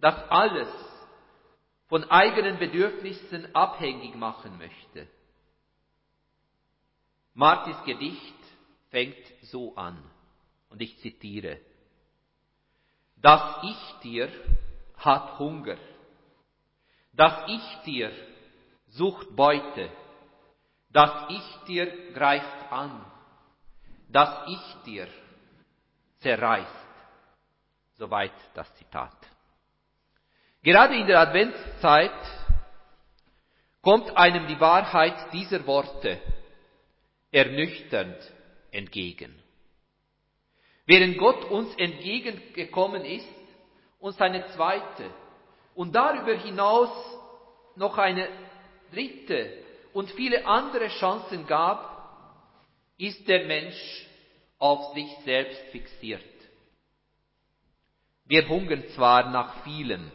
das 0.00 0.14
alles 0.30 0.68
von 1.88 2.04
eigenen 2.10 2.58
Bedürfnissen 2.58 3.54
abhängig 3.54 4.14
machen 4.14 4.58
möchte. 4.58 5.08
Martis 7.34 7.76
Gedicht 7.84 8.34
fängt 8.90 9.24
so 9.42 9.74
an, 9.76 9.98
und 10.70 10.82
ich 10.82 10.98
zitiere, 10.98 11.60
Das 13.16 13.62
Ich 13.62 14.00
dir 14.02 14.30
hat 14.96 15.38
Hunger, 15.38 15.78
das 17.12 17.48
Ich 17.48 17.82
dir 17.84 18.12
sucht 18.88 19.34
Beute, 19.34 19.90
das 20.90 21.30
Ich 21.30 21.66
dir 21.66 22.12
greift 22.12 22.72
an, 22.72 23.04
das 24.08 24.48
Ich 24.48 24.82
dir 24.84 25.08
zerreißt. 26.18 26.88
Soweit 27.94 28.32
das 28.54 28.72
Zitat. 28.76 29.16
Gerade 30.62 30.96
in 30.96 31.06
der 31.06 31.20
Adventszeit 31.20 32.10
kommt 33.80 34.16
einem 34.16 34.46
die 34.46 34.60
Wahrheit 34.60 35.32
dieser 35.32 35.66
Worte 35.66 36.20
ernüchternd 37.30 38.16
entgegen. 38.70 39.34
Während 40.86 41.18
Gott 41.18 41.44
uns 41.44 41.74
entgegengekommen 41.76 43.04
ist, 43.04 43.28
uns 43.98 44.20
eine 44.20 44.46
zweite 44.48 45.10
und 45.74 45.94
darüber 45.94 46.34
hinaus 46.34 46.90
noch 47.76 47.98
eine 47.98 48.28
dritte 48.92 49.52
und 49.92 50.10
viele 50.12 50.46
andere 50.46 50.88
Chancen 50.88 51.46
gab, 51.46 51.98
ist 52.96 53.28
der 53.28 53.46
Mensch 53.46 54.06
auf 54.58 54.94
sich 54.94 55.08
selbst 55.24 55.60
fixiert. 55.70 56.24
Wir 58.24 58.48
hungern 58.48 58.84
zwar 58.94 59.30
nach 59.30 59.62
vielem, 59.62 60.10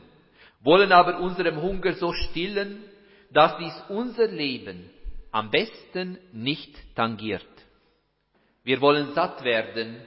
wollen 0.63 0.91
aber 0.91 1.20
unserem 1.20 1.62
Hunger 1.62 1.93
so 1.93 2.13
stillen, 2.13 2.84
dass 3.32 3.58
dies 3.58 3.84
unser 3.89 4.27
Leben 4.27 4.89
am 5.32 5.50
besten 5.50 6.17
nicht 6.32 6.96
tangiert. 6.96 7.46
Wir 8.63 8.79
wollen 8.79 9.13
satt 9.13 9.43
werden, 9.43 9.98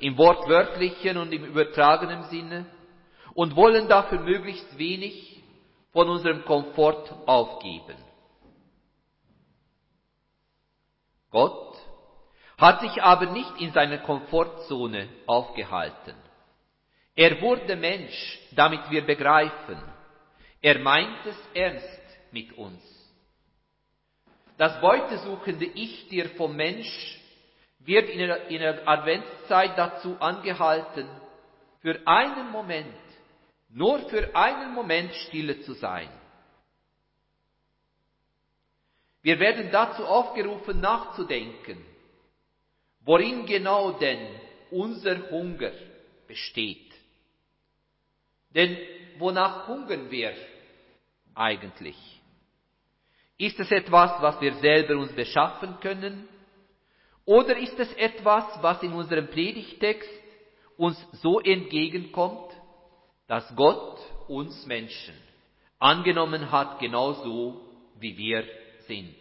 im 0.00 0.16
wortwörtlichen 0.16 1.16
und 1.18 1.32
im 1.32 1.44
übertragenen 1.44 2.22
Sinne, 2.24 2.66
und 3.34 3.54
wollen 3.56 3.88
dafür 3.88 4.20
möglichst 4.20 4.78
wenig 4.78 5.42
von 5.92 6.08
unserem 6.08 6.44
Komfort 6.44 7.14
aufgeben. 7.26 7.96
Gott 11.30 11.76
hat 12.56 12.80
sich 12.80 13.02
aber 13.02 13.26
nicht 13.26 13.60
in 13.60 13.72
seiner 13.72 13.98
Komfortzone 13.98 15.08
aufgehalten. 15.26 16.14
Er 17.14 17.40
wurde 17.40 17.76
Mensch, 17.76 18.38
damit 18.52 18.90
wir 18.90 19.04
begreifen, 19.04 19.82
er 20.60 20.78
meint 20.78 21.24
es 21.26 21.36
ernst 21.54 22.00
mit 22.32 22.52
uns. 22.52 22.82
Das 24.56 24.80
beutesuchende 24.80 25.66
Ich 25.66 26.08
dir 26.08 26.30
vom 26.30 26.56
Mensch 26.56 27.20
wird 27.78 28.08
in 28.10 28.58
der 28.58 28.86
Adventszeit 28.88 29.78
dazu 29.78 30.16
angehalten, 30.20 31.08
für 31.80 32.00
einen 32.06 32.50
Moment, 32.50 32.94
nur 33.68 34.00
für 34.08 34.34
einen 34.34 34.74
Moment 34.74 35.14
stille 35.14 35.60
zu 35.60 35.74
sein. 35.74 36.10
Wir 39.22 39.38
werden 39.38 39.70
dazu 39.70 40.04
aufgerufen 40.04 40.80
nachzudenken, 40.80 41.84
worin 43.00 43.46
genau 43.46 43.92
denn 43.92 44.26
unser 44.70 45.30
Hunger 45.30 45.72
besteht. 46.26 46.92
Denn 48.50 48.76
wonach 49.18 49.68
hungern 49.68 50.10
wir 50.10 50.34
eigentlich? 51.34 51.96
Ist 53.36 53.58
es 53.60 53.70
etwas, 53.70 54.20
was 54.20 54.40
wir 54.40 54.54
selber 54.54 54.96
uns 54.96 55.12
beschaffen 55.12 55.78
können? 55.80 56.28
Oder 57.24 57.56
ist 57.58 57.78
es 57.78 57.92
etwas, 57.94 58.44
was 58.62 58.82
in 58.82 58.92
unserem 58.92 59.28
Predigtext 59.28 60.10
uns 60.76 60.98
so 61.20 61.40
entgegenkommt, 61.40 62.52
dass 63.26 63.54
Gott 63.54 64.00
uns 64.28 64.66
Menschen 64.66 65.14
angenommen 65.78 66.50
hat, 66.50 66.80
genauso 66.80 67.60
wie 68.00 68.16
wir 68.16 68.44
sind? 68.86 69.14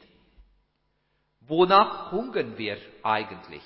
Wonach 1.42 2.12
hungern 2.12 2.58
wir 2.58 2.78
eigentlich? 3.04 3.64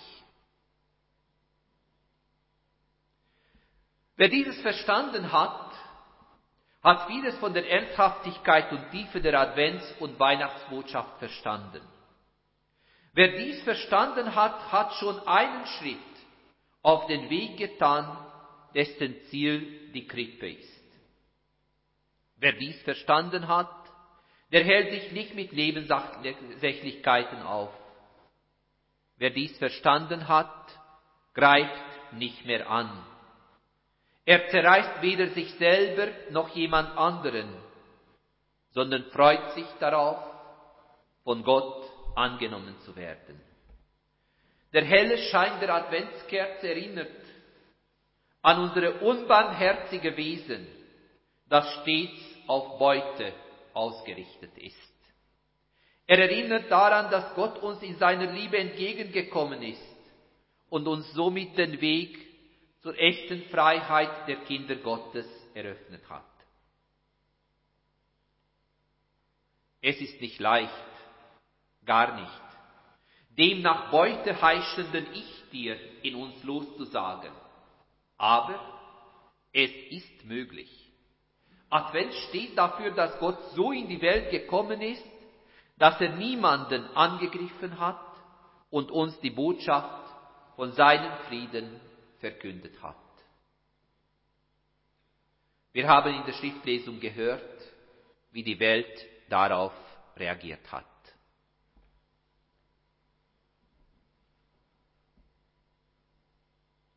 Wer 4.17 4.29
dieses 4.29 4.59
verstanden 4.61 5.31
hat, 5.31 5.70
hat 6.81 7.07
vieles 7.07 7.37
von 7.37 7.53
der 7.53 7.69
Ernsthaftigkeit 7.69 8.71
und 8.71 8.89
Tiefe 8.91 9.21
der 9.21 9.39
Advents- 9.39 9.93
und 9.99 10.19
Weihnachtsbotschaft 10.19 11.19
verstanden. 11.19 11.81
Wer 13.13 13.37
dies 13.37 13.61
verstanden 13.63 14.33
hat, 14.35 14.71
hat 14.71 14.93
schon 14.93 15.19
einen 15.27 15.65
Schritt 15.65 15.97
auf 16.81 17.07
den 17.07 17.29
Weg 17.29 17.57
getan, 17.57 18.17
dessen 18.73 19.15
Ziel 19.29 19.91
die 19.91 20.07
Krippe 20.07 20.49
ist. 20.49 20.81
Wer 22.37 22.53
dies 22.53 22.81
verstanden 22.81 23.47
hat, 23.47 23.69
der 24.51 24.63
hält 24.63 24.91
sich 24.91 25.11
nicht 25.11 25.35
mit 25.35 25.53
Nebensächlichkeiten 25.53 27.43
auf. 27.43 27.69
Wer 29.17 29.29
dies 29.29 29.55
verstanden 29.59 30.27
hat, 30.27 30.79
greift 31.33 32.13
nicht 32.13 32.45
mehr 32.45 32.69
an. 32.69 32.89
Er 34.25 34.49
zerreißt 34.49 35.01
weder 35.01 35.27
sich 35.29 35.51
selber 35.55 36.07
noch 36.29 36.49
jemand 36.55 36.97
anderen, 36.97 37.49
sondern 38.71 39.05
freut 39.05 39.53
sich 39.53 39.65
darauf, 39.79 40.19
von 41.23 41.43
Gott 41.43 41.89
angenommen 42.15 42.75
zu 42.85 42.95
werden. 42.95 43.39
Der 44.73 44.85
helle 44.85 45.17
Schein 45.17 45.59
der 45.59 45.73
Adventskerze 45.73 46.69
erinnert 46.69 47.09
an 48.41 48.59
unsere 48.59 48.99
unbarmherzige 49.01 50.15
Wesen, 50.17 50.67
das 51.47 51.67
stets 51.81 52.19
auf 52.47 52.79
Beute 52.79 53.33
ausgerichtet 53.73 54.57
ist. 54.57 54.91
Er 56.07 56.19
erinnert 56.19 56.71
daran, 56.71 57.11
dass 57.11 57.33
Gott 57.35 57.61
uns 57.61 57.81
in 57.83 57.95
seiner 57.97 58.31
Liebe 58.31 58.57
entgegengekommen 58.57 59.61
ist 59.61 59.95
und 60.69 60.87
uns 60.87 61.11
somit 61.13 61.57
den 61.57 61.79
Weg 61.79 62.30
zur 62.81 62.97
echten 62.97 63.43
Freiheit 63.49 64.27
der 64.27 64.37
Kinder 64.37 64.75
Gottes 64.75 65.27
eröffnet 65.53 66.07
hat. 66.09 66.25
Es 69.81 69.99
ist 69.99 70.19
nicht 70.21 70.39
leicht, 70.39 70.71
gar 71.85 72.19
nicht, 72.19 72.41
dem 73.37 73.61
nach 73.61 73.89
Beute 73.89 74.39
heischenden 74.39 75.07
Ich 75.13 75.49
dir 75.51 75.77
in 76.03 76.15
uns 76.15 76.43
loszusagen. 76.43 77.31
Aber 78.17 78.59
es 79.53 79.71
ist 79.89 80.25
möglich. 80.25 80.69
Advent 81.69 82.13
steht 82.29 82.57
dafür, 82.57 82.91
dass 82.91 83.17
Gott 83.19 83.39
so 83.55 83.71
in 83.71 83.87
die 83.87 84.01
Welt 84.01 84.29
gekommen 84.29 84.81
ist, 84.81 85.03
dass 85.77 85.99
er 85.99 86.15
niemanden 86.15 86.85
angegriffen 86.95 87.79
hat 87.79 87.99
und 88.69 88.91
uns 88.91 89.19
die 89.21 89.31
Botschaft 89.31 90.07
von 90.55 90.73
seinem 90.73 91.11
Frieden 91.27 91.79
verkündet 92.21 92.81
hat. 92.81 92.95
Wir 95.73 95.87
haben 95.87 96.13
in 96.13 96.25
der 96.25 96.33
Schriftlesung 96.33 96.99
gehört, 96.99 97.61
wie 98.31 98.43
die 98.43 98.59
Welt 98.59 99.05
darauf 99.29 99.73
reagiert 100.15 100.71
hat. 100.71 100.85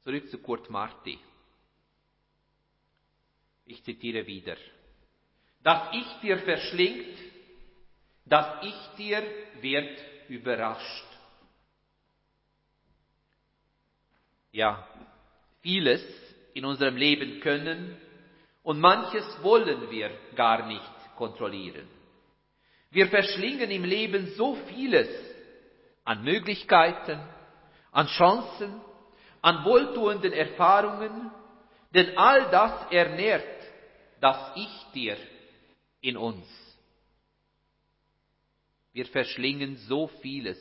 Zurück 0.04 0.28
zu 0.28 0.38
Kurt 0.38 0.68
Marti. 0.68 1.18
Ich 3.64 3.82
zitiere 3.84 4.26
wieder. 4.26 4.56
Das 5.62 5.94
Ich 5.94 6.20
dir 6.20 6.38
verschlingt, 6.38 7.18
das 8.26 8.64
Ich 8.64 8.96
dir 8.98 9.22
wird 9.62 9.98
überrascht. 10.28 11.06
Ja, 14.52 14.86
vieles 15.64 16.04
in 16.52 16.64
unserem 16.64 16.96
Leben 16.96 17.40
können 17.40 17.96
und 18.62 18.78
manches 18.78 19.24
wollen 19.42 19.90
wir 19.90 20.10
gar 20.36 20.66
nicht 20.66 20.92
kontrollieren. 21.16 21.88
Wir 22.90 23.08
verschlingen 23.08 23.70
im 23.70 23.82
Leben 23.82 24.34
so 24.36 24.54
vieles 24.68 25.08
an 26.04 26.22
Möglichkeiten, 26.22 27.18
an 27.90 28.06
Chancen, 28.06 28.80
an 29.40 29.64
wohltuenden 29.64 30.32
Erfahrungen, 30.32 31.30
denn 31.94 32.16
all 32.16 32.50
das 32.50 32.92
ernährt 32.92 33.42
das 34.20 34.52
Ich 34.56 34.92
dir 34.92 35.16
in 36.00 36.16
uns. 36.16 36.46
Wir 38.92 39.06
verschlingen 39.06 39.76
so 39.88 40.08
vieles 40.22 40.58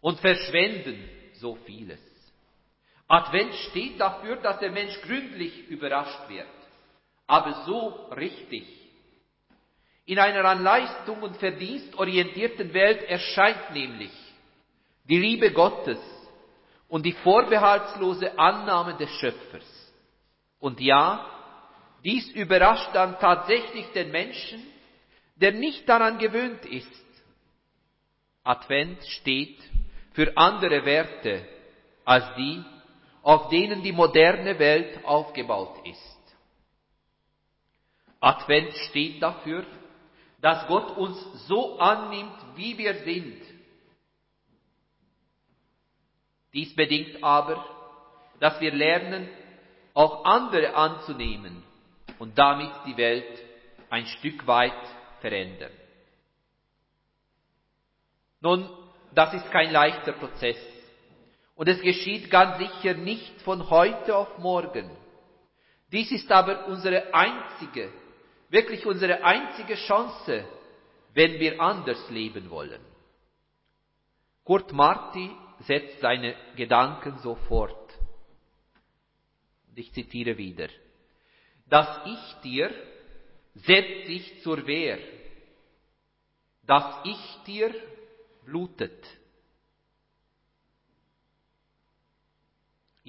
und 0.00 0.18
verschwenden 0.20 1.08
so 1.34 1.54
vieles. 1.66 2.07
Advent 3.08 3.54
steht 3.70 3.98
dafür, 3.98 4.36
dass 4.36 4.58
der 4.58 4.70
Mensch 4.70 5.00
gründlich 5.00 5.66
überrascht 5.68 6.28
wird, 6.28 6.46
aber 7.26 7.64
so 7.64 8.10
richtig. 8.14 8.66
In 10.04 10.18
einer 10.18 10.44
an 10.44 10.62
Leistung 10.62 11.22
und 11.22 11.36
Verdienst 11.38 11.94
orientierten 11.96 12.72
Welt 12.72 13.02
erscheint 13.04 13.72
nämlich 13.72 14.12
die 15.04 15.18
Liebe 15.18 15.52
Gottes 15.52 15.98
und 16.88 17.04
die 17.04 17.12
vorbehaltslose 17.12 18.38
Annahme 18.38 18.96
des 18.96 19.10
Schöpfers. 19.20 19.92
Und 20.58 20.80
ja, 20.80 21.26
dies 22.04 22.30
überrascht 22.30 22.90
dann 22.94 23.18
tatsächlich 23.18 23.86
den 23.92 24.10
Menschen, 24.10 24.66
der 25.36 25.52
nicht 25.52 25.88
daran 25.88 26.18
gewöhnt 26.18 26.64
ist. 26.66 27.06
Advent 28.44 29.02
steht 29.06 29.58
für 30.12 30.36
andere 30.36 30.84
Werte 30.84 31.46
als 32.04 32.24
die, 32.36 32.64
auf 33.28 33.50
denen 33.50 33.82
die 33.82 33.92
moderne 33.92 34.58
Welt 34.58 35.04
aufgebaut 35.04 35.86
ist. 35.86 36.18
Advent 38.20 38.72
steht 38.88 39.22
dafür, 39.22 39.66
dass 40.40 40.66
Gott 40.66 40.96
uns 40.96 41.46
so 41.46 41.78
annimmt, 41.78 42.38
wie 42.56 42.78
wir 42.78 42.94
sind. 43.04 43.42
Dies 46.54 46.74
bedingt 46.74 47.22
aber, 47.22 47.62
dass 48.40 48.58
wir 48.62 48.72
lernen, 48.72 49.28
auch 49.92 50.24
andere 50.24 50.74
anzunehmen 50.74 51.62
und 52.18 52.38
damit 52.38 52.72
die 52.86 52.96
Welt 52.96 53.44
ein 53.90 54.06
Stück 54.06 54.46
weit 54.46 54.72
verändern. 55.20 55.72
Nun, 58.40 58.70
das 59.12 59.34
ist 59.34 59.50
kein 59.50 59.70
leichter 59.70 60.12
Prozess. 60.12 60.77
Und 61.58 61.66
es 61.68 61.80
geschieht 61.80 62.30
ganz 62.30 62.56
sicher 62.58 62.94
nicht 62.94 63.42
von 63.42 63.68
heute 63.68 64.16
auf 64.16 64.38
morgen. 64.38 64.88
Dies 65.90 66.12
ist 66.12 66.30
aber 66.30 66.68
unsere 66.68 67.12
einzige, 67.12 67.92
wirklich 68.48 68.86
unsere 68.86 69.24
einzige 69.24 69.74
Chance, 69.74 70.46
wenn 71.14 71.40
wir 71.40 71.60
anders 71.60 71.98
leben 72.10 72.48
wollen. 72.48 72.80
Kurt 74.44 74.72
Marti 74.72 75.32
setzt 75.66 75.98
seine 76.00 76.36
Gedanken 76.54 77.18
so 77.24 77.34
fort. 77.34 77.92
Ich 79.74 79.92
zitiere 79.92 80.38
wieder. 80.38 80.68
Das 81.66 81.88
Ich 82.06 82.34
dir 82.44 82.70
setzt 83.56 84.06
sich 84.06 84.42
zur 84.44 84.64
Wehr. 84.64 85.00
Das 86.64 87.00
Ich 87.02 87.38
dir 87.48 87.74
blutet. 88.44 89.17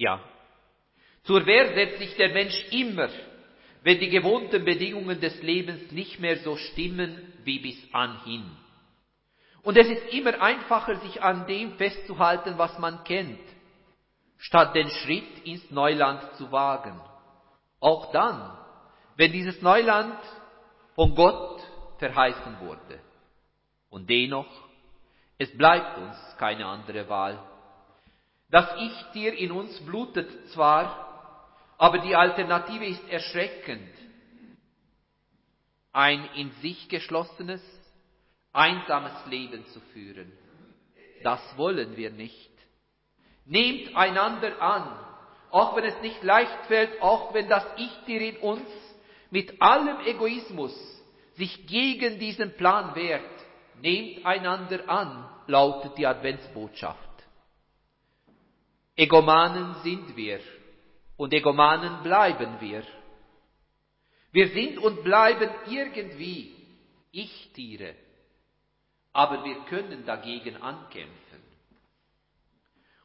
Ja, 0.00 0.18
zur 1.24 1.44
Wehr 1.44 1.74
setzt 1.74 1.98
sich 1.98 2.16
der 2.16 2.30
Mensch 2.30 2.64
immer, 2.70 3.10
wenn 3.82 4.00
die 4.00 4.08
gewohnten 4.08 4.64
Bedingungen 4.64 5.20
des 5.20 5.42
Lebens 5.42 5.92
nicht 5.92 6.18
mehr 6.20 6.38
so 6.38 6.56
stimmen 6.56 7.34
wie 7.44 7.58
bis 7.58 7.76
anhin. 7.92 8.50
Und 9.62 9.76
es 9.76 9.88
ist 9.88 10.14
immer 10.14 10.40
einfacher, 10.40 10.96
sich 11.00 11.22
an 11.22 11.46
dem 11.46 11.74
festzuhalten, 11.76 12.56
was 12.56 12.78
man 12.78 13.04
kennt, 13.04 13.42
statt 14.38 14.74
den 14.74 14.88
Schritt 14.88 15.44
ins 15.44 15.70
Neuland 15.70 16.34
zu 16.36 16.50
wagen. 16.50 16.98
Auch 17.78 18.10
dann, 18.10 18.56
wenn 19.16 19.32
dieses 19.32 19.60
Neuland 19.60 20.18
von 20.94 21.14
Gott 21.14 21.60
verheißen 21.98 22.58
wurde. 22.60 23.00
Und 23.90 24.08
dennoch, 24.08 24.48
es 25.36 25.54
bleibt 25.58 25.98
uns 25.98 26.16
keine 26.38 26.64
andere 26.64 27.06
Wahl. 27.06 27.49
Das 28.50 28.66
Ich 28.80 29.12
dir 29.12 29.32
in 29.34 29.52
uns 29.52 29.78
blutet 29.80 30.48
zwar, 30.50 31.06
aber 31.78 31.98
die 31.98 32.16
Alternative 32.16 32.84
ist 32.84 33.08
erschreckend. 33.08 33.92
Ein 35.92 36.28
in 36.34 36.50
sich 36.62 36.88
geschlossenes, 36.88 37.62
einsames 38.52 39.12
Leben 39.26 39.64
zu 39.66 39.80
führen. 39.92 40.32
Das 41.22 41.40
wollen 41.56 41.96
wir 41.96 42.10
nicht. 42.10 42.50
Nehmt 43.44 43.96
einander 43.96 44.60
an, 44.60 44.98
auch 45.50 45.76
wenn 45.76 45.84
es 45.84 46.00
nicht 46.02 46.22
leicht 46.22 46.66
fällt, 46.66 47.00
auch 47.02 47.32
wenn 47.34 47.48
das 47.48 47.64
Ich 47.76 48.04
dir 48.06 48.20
in 48.20 48.36
uns 48.38 48.68
mit 49.30 49.60
allem 49.62 50.00
Egoismus 50.06 50.74
sich 51.34 51.66
gegen 51.66 52.18
diesen 52.18 52.56
Plan 52.56 52.94
wehrt. 52.94 53.22
Nehmt 53.80 54.26
einander 54.26 54.88
an, 54.88 55.28
lautet 55.46 55.96
die 55.96 56.06
Adventsbotschaft. 56.06 57.09
Egomanen 58.96 59.76
sind 59.82 60.16
wir 60.16 60.40
und 61.16 61.32
Egomanen 61.32 62.02
bleiben 62.02 62.60
wir. 62.60 62.82
Wir 64.32 64.48
sind 64.48 64.78
und 64.78 65.02
bleiben 65.02 65.50
irgendwie 65.68 66.54
Ich-Tiere, 67.12 67.94
aber 69.12 69.44
wir 69.44 69.56
können 69.64 70.04
dagegen 70.06 70.56
ankämpfen. 70.56 71.40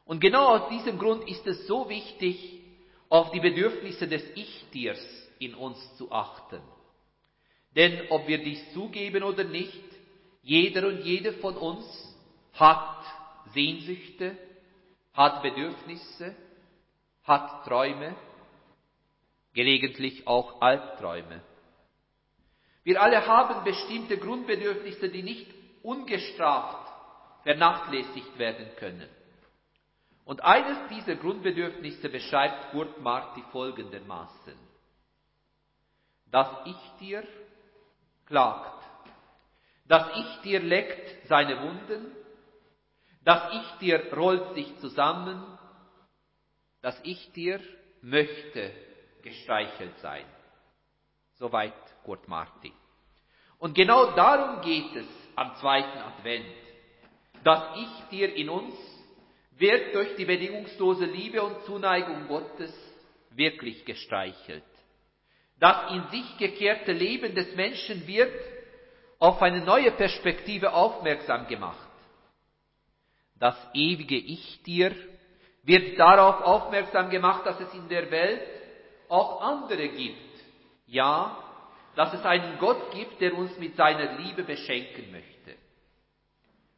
Und 0.04 0.20
genau 0.20 0.56
aus 0.56 0.68
diesem 0.68 0.98
Grund 0.98 1.28
ist 1.28 1.46
es 1.46 1.66
so 1.66 1.88
wichtig, 1.88 2.60
auf 3.08 3.32
die 3.32 3.40
Bedürfnisse 3.40 4.06
des 4.06 4.22
Ich-Tiers 4.34 5.00
in 5.38 5.54
uns 5.54 5.78
zu 5.96 6.10
achten. 6.10 6.60
Denn 7.74 8.08
ob 8.10 8.26
wir 8.26 8.38
dies 8.38 8.72
zugeben 8.72 9.22
oder 9.22 9.44
nicht, 9.44 9.82
jeder 10.42 10.88
und 10.88 11.02
jede 11.04 11.32
von 11.34 11.56
uns 11.56 11.84
hat 12.54 13.04
Sehnsüchte, 13.52 14.36
hat 15.16 15.42
Bedürfnisse, 15.42 16.36
hat 17.24 17.64
Träume, 17.64 18.14
gelegentlich 19.54 20.26
auch 20.26 20.60
Albträume. 20.60 21.40
Wir 22.84 23.02
alle 23.02 23.26
haben 23.26 23.64
bestimmte 23.64 24.18
Grundbedürfnisse, 24.18 25.08
die 25.08 25.22
nicht 25.22 25.50
ungestraft 25.82 26.92
vernachlässigt 27.42 28.38
werden 28.38 28.68
können. 28.76 29.08
Und 30.24 30.44
eines 30.44 30.76
dieser 30.90 31.16
Grundbedürfnisse 31.16 32.08
beschreibt 32.08 32.70
Kurt 32.72 33.00
Marti 33.00 33.42
folgendermaßen. 33.52 34.54
Das 36.30 36.48
Ich 36.66 36.98
dir 37.00 37.26
klagt, 38.26 38.84
das 39.86 40.04
Ich 40.16 40.40
dir 40.42 40.60
leckt 40.60 41.28
seine 41.28 41.62
Wunden, 41.62 42.12
das 43.26 43.42
Ich 43.52 43.78
dir 43.80 44.12
rollt 44.14 44.54
sich 44.54 44.78
zusammen, 44.78 45.44
das 46.80 46.98
Ich 47.02 47.32
dir 47.32 47.60
möchte 48.00 48.70
gestreichelt 49.22 49.98
sein. 49.98 50.24
Soweit 51.34 51.74
Kurt 52.04 52.28
Marti. 52.28 52.72
Und 53.58 53.74
genau 53.74 54.12
darum 54.12 54.60
geht 54.60 54.94
es 54.94 55.08
am 55.34 55.56
zweiten 55.56 55.98
Advent. 55.98 56.46
Das 57.42 57.76
Ich 57.76 58.08
dir 58.12 58.32
in 58.32 58.48
uns 58.48 58.74
wird 59.58 59.92
durch 59.96 60.14
die 60.14 60.24
bedingungslose 60.24 61.06
Liebe 61.06 61.42
und 61.42 61.64
Zuneigung 61.64 62.28
Gottes 62.28 62.72
wirklich 63.30 63.84
gestreichelt. 63.84 64.62
Das 65.58 65.90
in 65.90 66.06
sich 66.10 66.38
gekehrte 66.38 66.92
Leben 66.92 67.34
des 67.34 67.56
Menschen 67.56 68.06
wird 68.06 68.32
auf 69.18 69.42
eine 69.42 69.64
neue 69.64 69.90
Perspektive 69.90 70.72
aufmerksam 70.72 71.48
gemacht. 71.48 71.85
Das 73.38 73.56
ewige 73.74 74.16
Ich 74.16 74.62
dir 74.62 74.94
wird 75.62 75.98
darauf 75.98 76.42
aufmerksam 76.42 77.10
gemacht, 77.10 77.44
dass 77.44 77.60
es 77.60 77.74
in 77.74 77.88
der 77.88 78.10
Welt 78.10 78.42
auch 79.08 79.40
andere 79.42 79.88
gibt. 79.88 80.16
Ja, 80.86 81.42
dass 81.96 82.12
es 82.12 82.24
einen 82.24 82.58
Gott 82.58 82.92
gibt, 82.92 83.20
der 83.20 83.34
uns 83.34 83.58
mit 83.58 83.74
seiner 83.76 84.18
Liebe 84.18 84.44
beschenken 84.44 85.10
möchte. 85.10 85.54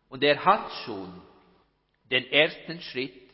Und 0.08 0.22
er 0.22 0.44
hat 0.44 0.70
schon 0.84 1.12
den 2.10 2.30
ersten 2.32 2.80
Schritt 2.80 3.28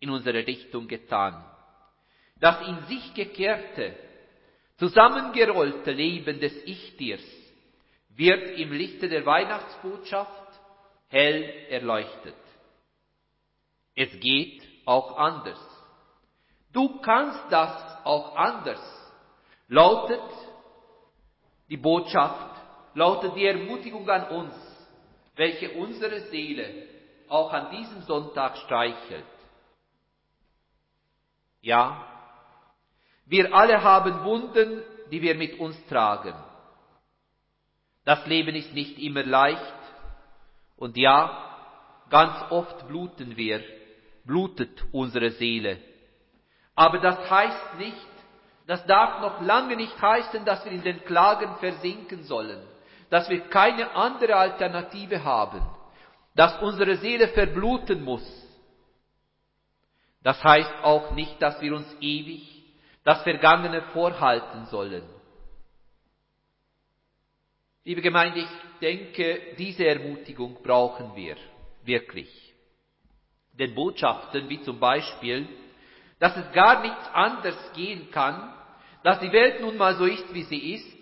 in 0.00 0.10
unsere 0.10 0.46
Richtung 0.46 0.86
getan. 0.86 1.42
Das 2.38 2.66
in 2.66 2.80
sich 2.86 3.14
gekehrte, 3.14 3.96
zusammengerollte 4.76 5.90
Leben 5.92 6.38
des 6.38 6.52
Ich-Tiers 6.64 7.24
wird 8.10 8.58
im 8.58 8.72
Lichte 8.72 9.08
der 9.08 9.24
Weihnachtsbotschaft 9.24 10.60
hell 11.08 11.42
erleuchtet. 11.70 12.34
Es 13.98 14.12
geht 14.20 14.62
auch 14.84 15.16
anders. 15.18 15.58
Du 16.72 17.00
kannst 17.00 17.50
das 17.50 17.72
auch 18.04 18.36
anders. 18.36 18.80
Lautet 19.66 20.22
die 21.68 21.76
Botschaft, 21.76 22.62
lautet 22.94 23.34
die 23.34 23.46
Ermutigung 23.46 24.08
an 24.08 24.28
uns, 24.28 24.54
welche 25.34 25.72
unsere 25.72 26.20
Seele 26.30 26.86
auch 27.28 27.52
an 27.52 27.72
diesem 27.72 28.02
Sonntag 28.02 28.58
streichelt. 28.58 29.24
Ja, 31.60 32.06
wir 33.26 33.52
alle 33.52 33.82
haben 33.82 34.22
Wunden, 34.22 34.80
die 35.10 35.20
wir 35.20 35.34
mit 35.34 35.58
uns 35.58 35.76
tragen. 35.86 36.34
Das 38.04 38.24
Leben 38.26 38.54
ist 38.54 38.72
nicht 38.72 38.96
immer 39.00 39.24
leicht 39.24 39.74
und 40.76 40.96
ja, 40.96 42.06
ganz 42.10 42.52
oft 42.52 42.86
bluten 42.86 43.36
wir 43.36 43.60
blutet 44.28 44.84
unsere 44.92 45.30
Seele. 45.30 45.78
Aber 46.76 46.98
das 46.98 47.28
heißt 47.28 47.78
nicht, 47.78 48.06
das 48.68 48.84
darf 48.86 49.20
noch 49.20 49.40
lange 49.40 49.74
nicht 49.74 50.00
heißen, 50.00 50.44
dass 50.44 50.64
wir 50.64 50.70
in 50.70 50.82
den 50.82 51.02
Klagen 51.04 51.56
versinken 51.56 52.22
sollen, 52.22 52.62
dass 53.10 53.28
wir 53.28 53.40
keine 53.48 53.90
andere 53.96 54.36
Alternative 54.36 55.24
haben, 55.24 55.66
dass 56.36 56.60
unsere 56.62 56.96
Seele 56.96 57.28
verbluten 57.28 58.04
muss. 58.04 58.22
Das 60.22 60.44
heißt 60.44 60.74
auch 60.82 61.12
nicht, 61.12 61.40
dass 61.40 61.60
wir 61.62 61.74
uns 61.74 61.96
ewig 62.00 62.62
das 63.04 63.22
Vergangene 63.22 63.80
vorhalten 63.94 64.66
sollen. 64.66 65.04
Liebe 67.84 68.02
Gemeinde, 68.02 68.40
ich 68.40 68.80
denke, 68.82 69.56
diese 69.56 69.86
Ermutigung 69.86 70.62
brauchen 70.62 71.16
wir 71.16 71.36
wirklich 71.84 72.47
den 73.58 73.74
Botschaften, 73.74 74.48
wie 74.48 74.62
zum 74.62 74.78
Beispiel, 74.78 75.48
dass 76.18 76.36
es 76.36 76.52
gar 76.52 76.82
nichts 76.82 77.08
anders 77.12 77.72
gehen 77.74 78.10
kann, 78.10 78.52
dass 79.02 79.20
die 79.20 79.32
Welt 79.32 79.60
nun 79.60 79.76
mal 79.76 79.94
so 79.96 80.04
ist, 80.04 80.32
wie 80.34 80.42
sie 80.42 80.74
ist. 80.74 80.98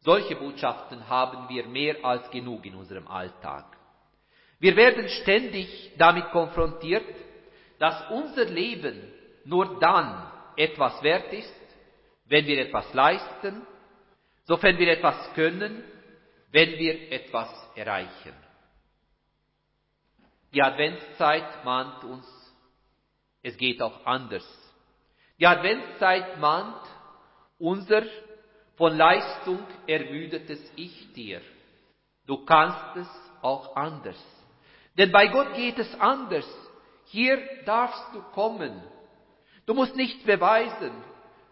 Solche 0.00 0.36
Botschaften 0.36 1.08
haben 1.08 1.48
wir 1.48 1.66
mehr 1.66 2.04
als 2.04 2.30
genug 2.30 2.64
in 2.64 2.74
unserem 2.74 3.08
Alltag. 3.08 3.64
Wir 4.58 4.76
werden 4.76 5.08
ständig 5.08 5.92
damit 5.98 6.30
konfrontiert, 6.30 7.04
dass 7.78 8.10
unser 8.10 8.44
Leben 8.44 9.00
nur 9.44 9.78
dann 9.78 10.30
etwas 10.56 11.02
wert 11.02 11.32
ist, 11.32 11.54
wenn 12.26 12.46
wir 12.46 12.58
etwas 12.58 12.92
leisten, 12.94 13.66
sofern 14.44 14.78
wir 14.78 14.88
etwas 14.88 15.32
können, 15.34 15.84
wenn 16.50 16.78
wir 16.78 17.12
etwas 17.12 17.48
erreichen. 17.74 18.45
Die 20.56 20.62
Adventszeit 20.62 21.66
mahnt 21.66 22.02
uns, 22.02 22.26
es 23.42 23.58
geht 23.58 23.82
auch 23.82 24.06
anders. 24.06 24.42
Die 25.38 25.46
Adventszeit 25.46 26.40
mahnt 26.40 26.80
unser 27.58 28.04
von 28.76 28.96
Leistung 28.96 29.58
ermüdetes 29.86 30.58
Ich 30.76 31.12
dir. 31.12 31.42
Du 32.24 32.42
kannst 32.46 32.96
es 32.96 33.08
auch 33.42 33.76
anders. 33.76 34.16
Denn 34.96 35.12
bei 35.12 35.26
Gott 35.26 35.54
geht 35.56 35.78
es 35.78 36.00
anders. 36.00 36.48
Hier 37.04 37.38
darfst 37.66 38.14
du 38.14 38.22
kommen. 38.32 38.82
Du 39.66 39.74
musst 39.74 39.94
nichts 39.94 40.24
beweisen. 40.24 40.92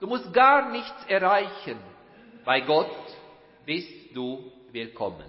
Du 0.01 0.07
musst 0.07 0.33
gar 0.33 0.71
nichts 0.71 1.05
erreichen. 1.09 1.79
Bei 2.47 2.63
Gott 2.63 2.97
bist 3.67 4.17
du 4.17 4.51
willkommen. 4.73 5.29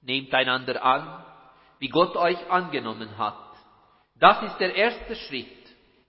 Nehmt 0.00 0.32
einander 0.32 0.82
an, 0.82 1.27
wie 1.78 1.88
Gott 1.88 2.16
euch 2.16 2.50
angenommen 2.50 3.16
hat. 3.18 3.38
Das 4.18 4.42
ist 4.42 4.58
der 4.58 4.74
erste 4.74 5.14
Schritt. 5.14 5.46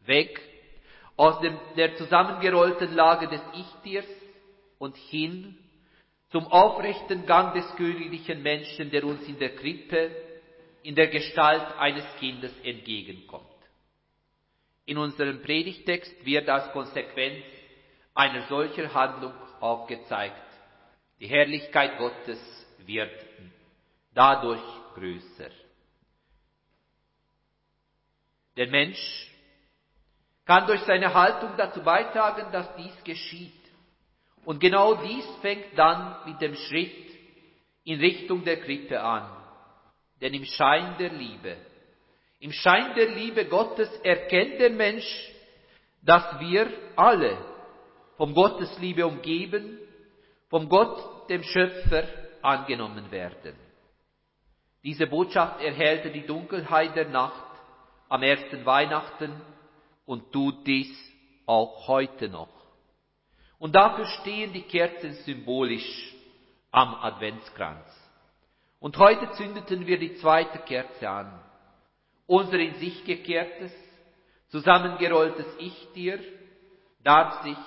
Weg 0.05 0.41
aus 1.15 1.39
dem, 1.41 1.57
der 1.75 1.95
zusammengerollten 1.97 2.93
Lage 2.95 3.27
des 3.27 3.41
Ich-Tiers 3.53 4.07
und 4.77 4.95
hin 4.95 5.57
zum 6.29 6.47
aufrechten 6.47 7.25
Gang 7.25 7.53
des 7.53 7.75
königlichen 7.75 8.41
Menschen, 8.41 8.89
der 8.91 9.03
uns 9.03 9.27
in 9.27 9.37
der 9.37 9.55
Krippe 9.55 10.11
in 10.83 10.95
der 10.95 11.07
Gestalt 11.07 11.77
eines 11.77 12.05
Kindes 12.19 12.53
entgegenkommt. 12.63 13.45
In 14.85 14.97
unserem 14.97 15.41
Predigtext 15.41 16.25
wird 16.25 16.47
als 16.49 16.71
Konsequenz 16.71 17.43
einer 18.15 18.47
solcher 18.47 18.93
Handlung 18.93 19.33
aufgezeigt. 19.59 20.41
Die 21.19 21.27
Herrlichkeit 21.27 21.97
Gottes 21.97 22.39
wird 22.85 23.11
dadurch 24.13 24.61
größer. 24.99 25.49
Der 28.57 28.67
Mensch 28.67 29.31
kann 30.45 30.67
durch 30.67 30.81
seine 30.81 31.13
Haltung 31.13 31.51
dazu 31.57 31.81
beitragen, 31.81 32.51
dass 32.51 32.75
dies 32.75 33.03
geschieht. 33.03 33.53
Und 34.45 34.59
genau 34.59 34.95
dies 34.95 35.25
fängt 35.41 35.77
dann 35.77 36.17
mit 36.25 36.41
dem 36.41 36.55
Schritt 36.55 37.07
in 37.83 37.99
Richtung 37.99 38.43
der 38.43 38.59
Krippe 38.59 39.01
an. 39.01 39.29
Denn 40.21 40.33
im 40.33 40.45
Schein 40.45 40.97
der 40.97 41.11
Liebe, 41.11 41.55
im 42.39 42.51
Schein 42.51 42.95
der 42.95 43.09
Liebe 43.09 43.45
Gottes 43.45 43.89
erkennt 44.03 44.59
der 44.59 44.71
Mensch, 44.71 45.31
dass 46.01 46.39
wir 46.39 46.71
alle 46.95 47.37
vom 48.17 48.33
Gottesliebe 48.33 49.05
umgeben, 49.05 49.77
vom 50.49 50.67
Gott, 50.67 51.29
dem 51.29 51.43
Schöpfer, 51.43 52.05
angenommen 52.41 53.11
werden. 53.11 53.68
Diese 54.83 55.07
Botschaft 55.07 55.61
erhellte 55.61 56.09
die 56.09 56.25
Dunkelheit 56.25 56.95
der 56.95 57.09
Nacht 57.09 57.43
am 58.07 58.23
ersten 58.23 58.65
Weihnachten 58.65 59.31
und 60.05 60.31
tut 60.31 60.65
dies 60.65 60.89
auch 61.45 61.87
heute 61.87 62.29
noch. 62.29 62.49
Und 63.57 63.75
dafür 63.75 64.05
stehen 64.05 64.53
die 64.53 64.61
Kerzen 64.61 65.13
symbolisch 65.25 66.15
am 66.71 66.95
Adventskranz. 66.95 67.85
Und 68.79 68.97
heute 68.97 69.29
zündeten 69.31 69.85
wir 69.85 69.99
die 69.99 70.15
zweite 70.15 70.59
Kerze 70.59 71.09
an. 71.09 71.39
Unser 72.25 72.59
in 72.59 72.75
sich 72.75 73.03
gekehrtes, 73.03 73.73
zusammengerolltes 74.47 75.45
Ich-Tier 75.59 76.19
darf 77.03 77.43
sich 77.43 77.57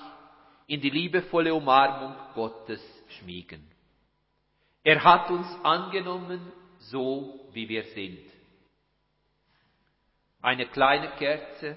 in 0.66 0.80
die 0.80 0.90
liebevolle 0.90 1.52
Umarmung 1.52 2.16
Gottes 2.34 2.80
schmiegen. 3.18 3.68
Er 4.84 5.04
hat 5.04 5.30
uns 5.30 5.46
angenommen, 5.62 6.40
so 6.90 7.48
wie 7.52 7.68
wir 7.68 7.84
sind. 7.84 8.20
Eine 10.40 10.66
kleine 10.66 11.10
Kerze, 11.16 11.76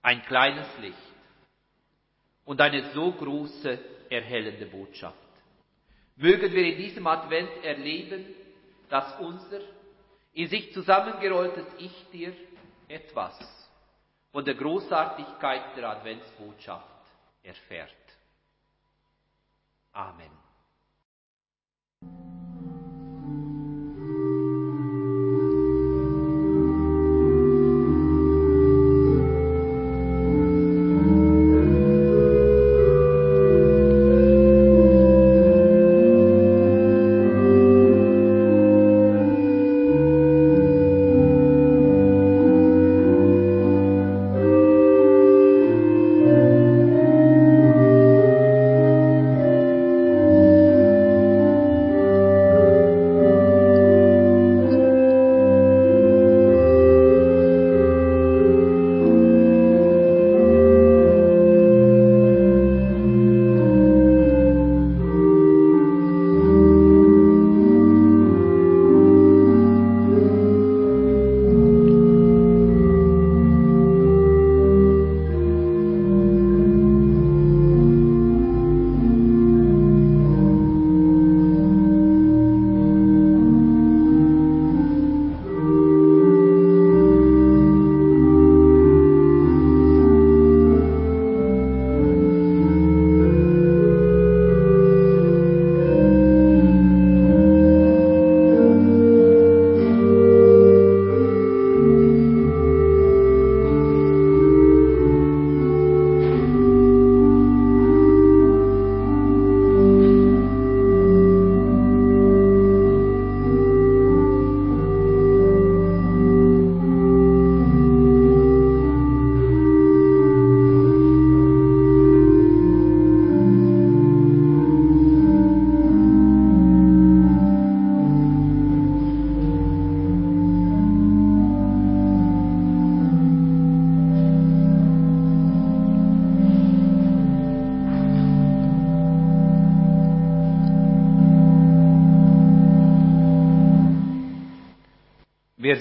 ein 0.00 0.22
kleines 0.22 0.66
Licht 0.80 0.96
und 2.44 2.60
eine 2.60 2.92
so 2.92 3.12
große 3.12 3.78
erhellende 4.10 4.66
Botschaft. 4.66 5.16
Mögen 6.16 6.52
wir 6.52 6.64
in 6.64 6.78
diesem 6.78 7.06
Advent 7.06 7.64
erleben, 7.64 8.24
dass 8.88 9.18
unser 9.20 9.60
in 10.34 10.48
sich 10.48 10.72
zusammengerolltes 10.72 11.66
Ich 11.78 12.06
dir 12.10 12.34
etwas 12.88 13.38
von 14.30 14.44
der 14.44 14.54
Großartigkeit 14.54 15.76
der 15.76 15.90
Adventsbotschaft 15.90 16.86
erfährt. 17.42 17.92
Amen. 19.92 20.30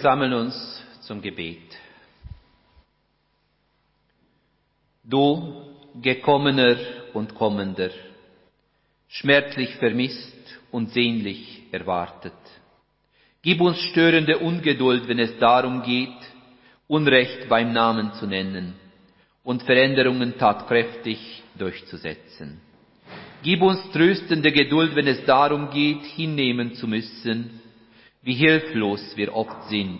Wir 0.01 0.09
sammeln 0.09 0.33
uns 0.33 0.83
zum 1.01 1.21
Gebet. 1.21 1.77
Du, 5.03 5.75
gekommener 6.01 6.75
und 7.13 7.35
kommender, 7.35 7.91
schmerzlich 9.09 9.75
vermisst 9.75 10.57
und 10.71 10.89
sehnlich 10.89 11.67
erwartet. 11.71 12.33
Gib 13.43 13.61
uns 13.61 13.77
störende 13.91 14.39
Ungeduld, 14.39 15.07
wenn 15.07 15.19
es 15.19 15.37
darum 15.37 15.83
geht, 15.83 16.17
Unrecht 16.87 17.47
beim 17.47 17.71
Namen 17.71 18.11
zu 18.13 18.25
nennen 18.25 18.73
und 19.43 19.61
Veränderungen 19.61 20.35
tatkräftig 20.35 21.43
durchzusetzen. 21.59 22.59
Gib 23.43 23.61
uns 23.61 23.79
tröstende 23.91 24.51
Geduld, 24.51 24.95
wenn 24.95 25.05
es 25.05 25.23
darum 25.25 25.69
geht, 25.69 26.03
hinnehmen 26.05 26.73
zu 26.73 26.87
müssen, 26.87 27.61
wie 28.21 28.35
hilflos 28.35 29.15
wir 29.15 29.35
oft 29.35 29.69
sind, 29.69 29.99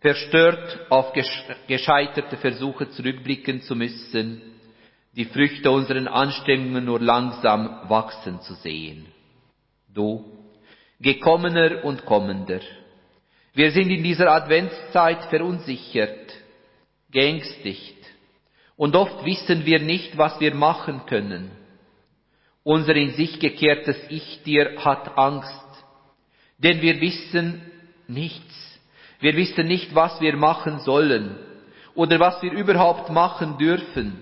verstört 0.00 0.86
auf 0.90 1.12
gescheiterte 1.66 2.36
Versuche 2.36 2.90
zurückblicken 2.90 3.62
zu 3.62 3.74
müssen, 3.74 4.42
die 5.14 5.24
Früchte 5.24 5.70
unseren 5.70 6.08
Anstrengungen 6.08 6.84
nur 6.84 7.00
langsam 7.00 7.88
wachsen 7.88 8.40
zu 8.42 8.54
sehen. 8.54 9.06
Du, 9.92 10.24
gekommener 11.00 11.84
und 11.84 12.04
kommender. 12.04 12.60
Wir 13.54 13.70
sind 13.70 13.90
in 13.90 14.02
dieser 14.02 14.30
Adventszeit 14.30 15.24
verunsichert, 15.24 16.34
geängstigt 17.10 17.96
und 18.76 18.94
oft 18.94 19.24
wissen 19.24 19.64
wir 19.64 19.80
nicht, 19.80 20.18
was 20.18 20.38
wir 20.40 20.54
machen 20.54 21.06
können. 21.06 21.50
Unser 22.62 22.96
in 22.96 23.12
sich 23.12 23.38
gekehrtes 23.38 23.96
Ich 24.10 24.42
dir 24.42 24.84
hat 24.84 25.16
Angst, 25.16 25.65
denn 26.58 26.80
wir 26.80 27.00
wissen 27.00 27.60
nichts. 28.08 28.54
Wir 29.20 29.34
wissen 29.36 29.66
nicht, 29.66 29.94
was 29.94 30.20
wir 30.20 30.36
machen 30.36 30.80
sollen 30.80 31.36
oder 31.94 32.20
was 32.20 32.42
wir 32.42 32.52
überhaupt 32.52 33.10
machen 33.10 33.58
dürfen, 33.58 34.18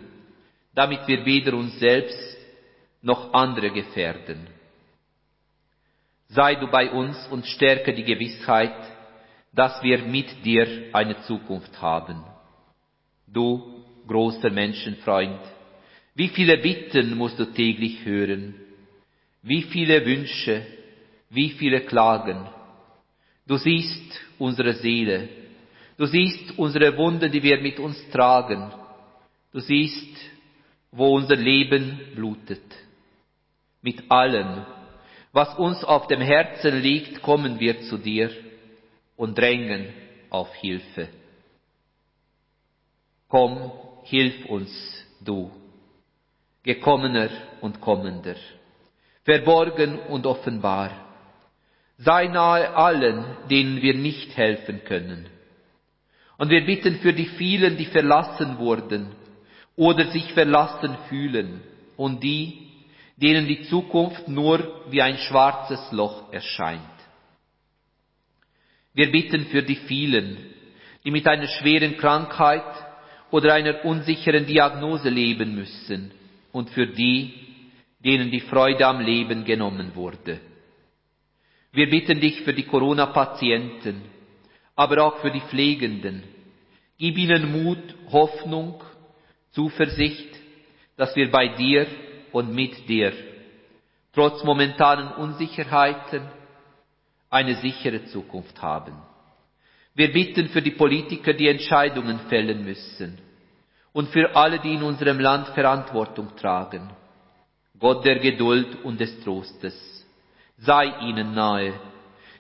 damit 0.75 1.07
wir 1.07 1.25
weder 1.25 1.55
uns 1.55 1.79
selbst 1.79 2.37
noch 3.03 3.33
andere 3.33 3.71
gefährden. 3.71 4.47
Sei 6.29 6.55
du 6.55 6.69
bei 6.69 6.91
uns 6.91 7.17
und 7.29 7.47
stärke 7.47 7.93
die 7.93 8.05
Gewissheit, 8.05 8.75
dass 9.53 9.83
wir 9.83 9.99
mit 9.99 10.45
dir 10.45 10.89
eine 10.93 11.21
Zukunft 11.23 11.81
haben. 11.81 12.25
Du, 13.27 13.85
großer 14.07 14.51
Menschenfreund, 14.51 15.41
wie 16.15 16.29
viele 16.29 16.59
Bitten 16.59 17.17
musst 17.17 17.39
du 17.39 17.45
täglich 17.47 18.05
hören, 18.05 18.55
wie 19.43 19.63
viele 19.63 20.05
Wünsche, 20.07 20.67
wie 21.35 21.51
viele 21.51 21.81
Klagen. 21.83 22.47
Du 23.47 23.57
siehst 23.57 24.21
unsere 24.39 24.75
Seele, 24.75 25.29
du 25.97 26.07
siehst 26.07 26.59
unsere 26.59 26.97
Wunden, 26.97 27.31
die 27.31 27.43
wir 27.43 27.61
mit 27.61 27.79
uns 27.79 27.97
tragen, 28.11 28.73
du 29.53 29.61
siehst, 29.61 30.17
wo 30.91 31.17
unser 31.17 31.37
Leben 31.37 32.01
blutet. 32.15 32.63
Mit 33.83 34.11
allem, 34.11 34.65
was 35.33 35.55
uns 35.59 35.85
auf 35.85 36.07
dem 36.07 36.21
Herzen 36.21 36.81
liegt, 36.81 37.21
kommen 37.21 37.59
wir 37.61 37.83
zu 37.83 37.99
dir 37.99 38.31
und 39.17 39.37
drängen 39.37 39.93
auf 40.31 40.55
Hilfe. 40.55 41.09
Komm, 43.29 43.73
hilf 44.05 44.47
uns, 44.47 44.71
du, 45.21 45.51
gekommener 46.63 47.31
und 47.61 47.81
kommender, 47.81 48.37
verborgen 49.25 49.99
und 50.09 50.25
offenbar. 50.25 51.04
Sei 51.99 52.27
nahe 52.27 52.75
allen, 52.75 53.25
denen 53.51 53.81
wir 53.81 53.95
nicht 53.95 54.37
helfen 54.37 54.83
können. 54.85 55.27
Und 56.37 56.51
wir 56.51 56.65
bitten 56.65 56.97
für 56.97 57.13
die 57.13 57.27
vielen, 57.27 57.77
die 57.77 57.87
verlassen 57.87 58.59
wurden 58.59 59.13
oder 59.77 60.07
sich 60.07 60.33
verlassen 60.33 60.97
fühlen 61.09 61.61
und 61.97 62.23
die, 62.23 62.69
denen 63.17 63.47
die 63.47 63.63
Zukunft 63.63 64.27
nur 64.29 64.83
wie 64.91 65.03
ein 65.03 65.19
schwarzes 65.19 65.81
Loch 65.93 66.33
erscheint. 66.33 66.81
Wir 68.93 69.11
bitten 69.11 69.47
für 69.47 69.63
die 69.63 69.77
vielen, 69.77 70.37
die 71.05 71.11
mit 71.11 71.27
einer 71.27 71.47
schweren 71.47 71.97
Krankheit 71.97 72.65
oder 73.31 73.55
einer 73.55 73.85
unsicheren 73.85 74.47
Diagnose 74.47 75.09
leben 75.09 75.55
müssen 75.55 76.13
und 76.53 76.71
für 76.71 76.87
die, 76.87 77.35
denen 78.05 78.31
die 78.31 78.41
Freude 78.41 78.87
am 78.87 79.01
Leben 79.01 79.45
genommen 79.45 79.93
wurde. 79.95 80.41
Wir 81.75 81.91
bitten 81.91 82.21
dich 82.21 82.43
für 82.43 82.55
die 82.55 82.63
Corona-Patienten, 82.63 84.03
aber 84.77 85.05
auch 85.05 85.19
für 85.19 85.33
die 85.33 85.41
Pflegenden. 85.41 86.23
Gib 86.97 87.19
ihnen 87.19 87.51
Mut, 87.51 87.83
Hoffnung, 88.13 88.81
Zuversicht, 89.51 90.29
dass 90.97 91.17
wir 91.17 91.33
bei 91.33 91.49
dir 91.49 91.87
und 92.31 92.55
mit 92.55 92.89
dir, 92.89 93.13
trotz 94.13 94.45
momentanen 94.45 95.09
Unsicherheiten, 95.15 96.23
eine 97.29 97.57
sichere 97.57 98.05
Zukunft 98.05 98.63
haben. 98.63 98.95
Wir 99.97 100.13
bitten 100.13 100.49
für 100.51 100.63
die 100.63 100.71
Politiker, 100.71 101.33
die 101.33 101.49
Entscheidungen 101.49 102.21
fällen 102.29 102.65
müssen 102.65 103.19
und 103.93 104.09
für 104.11 104.37
alle, 104.37 104.61
die 104.61 104.75
in 104.75 104.83
unserem 104.85 105.19
Land 105.19 105.49
Verantwortung 105.49 106.37
tragen. 106.37 106.91
Gott 107.77 108.05
der 108.05 108.21
Geduld 108.21 108.85
und 108.85 109.01
des 109.01 109.21
Trostes, 109.25 109.94
sei 110.59 110.87
ihnen 111.01 111.35
nahe, 111.35 111.75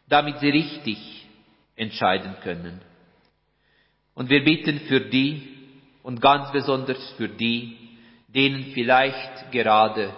damit 0.09 0.39
sie 0.39 0.51
richtig 0.51 1.27
entscheiden 1.77 2.37
können. 2.43 2.81
Und 4.15 4.31
wir 4.31 4.45
bitten 4.45 4.81
für 4.81 5.01
die 5.01 5.43
und 6.03 6.21
ganz 6.21 6.53
besonders 6.53 7.11
für 7.17 7.29
die, 7.29 7.77
denen 8.29 8.73
vielleicht 8.73 9.51
gerade 9.51 10.15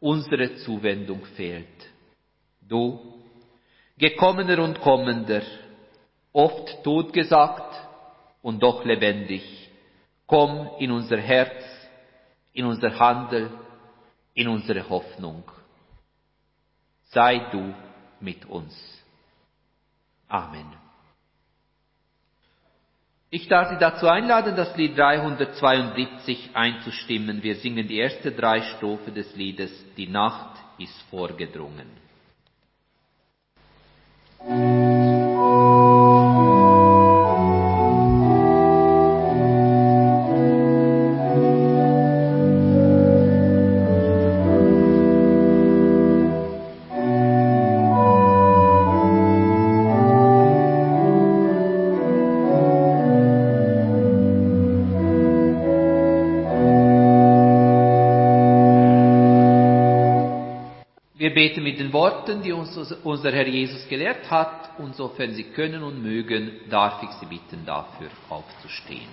unsere 0.00 0.56
Zuwendung 0.56 1.24
fehlt. 1.36 1.66
Du, 2.60 3.20
gekommener 3.98 4.62
und 4.62 4.80
kommender, 4.80 5.42
oft 6.32 6.82
totgesagt 6.84 7.74
und 8.42 8.62
doch 8.62 8.84
lebendig, 8.84 9.66
Komm 10.26 10.70
in 10.80 10.90
unser 10.90 11.18
Herz, 11.18 11.62
in 12.52 12.66
unser 12.66 12.98
Handel, 12.98 13.48
in 14.34 14.48
unsere 14.48 14.88
Hoffnung. 14.88 15.44
Sei 17.16 17.38
du 17.50 17.74
mit 18.20 18.44
uns. 18.44 18.74
Amen. 20.28 20.66
Ich 23.30 23.48
darf 23.48 23.70
Sie 23.70 23.78
dazu 23.78 24.06
einladen, 24.06 24.54
das 24.54 24.76
Lied 24.76 24.98
372 24.98 26.50
einzustimmen. 26.52 27.42
Wir 27.42 27.56
singen 27.56 27.88
die 27.88 27.96
erste 27.96 28.32
drei 28.32 28.60
Strophe 28.60 29.12
des 29.12 29.34
Liedes 29.34 29.72
Die 29.96 30.08
Nacht 30.08 30.58
ist 30.78 31.00
vorgedrungen. 31.08 31.88
beten 34.38 34.85
Worten, 61.96 62.42
die 62.42 62.52
uns 62.52 62.76
unser 63.04 63.32
Herr 63.32 63.48
Jesus 63.48 63.88
gelehrt 63.88 64.30
hat, 64.30 64.78
und 64.78 64.94
sofern 64.94 65.32
Sie 65.32 65.44
können 65.44 65.82
und 65.82 66.02
mögen, 66.02 66.42
darf 66.68 67.02
ich 67.02 67.08
Sie 67.18 67.24
bitten, 67.24 67.64
dafür 67.64 68.10
aufzustehen. 68.28 69.08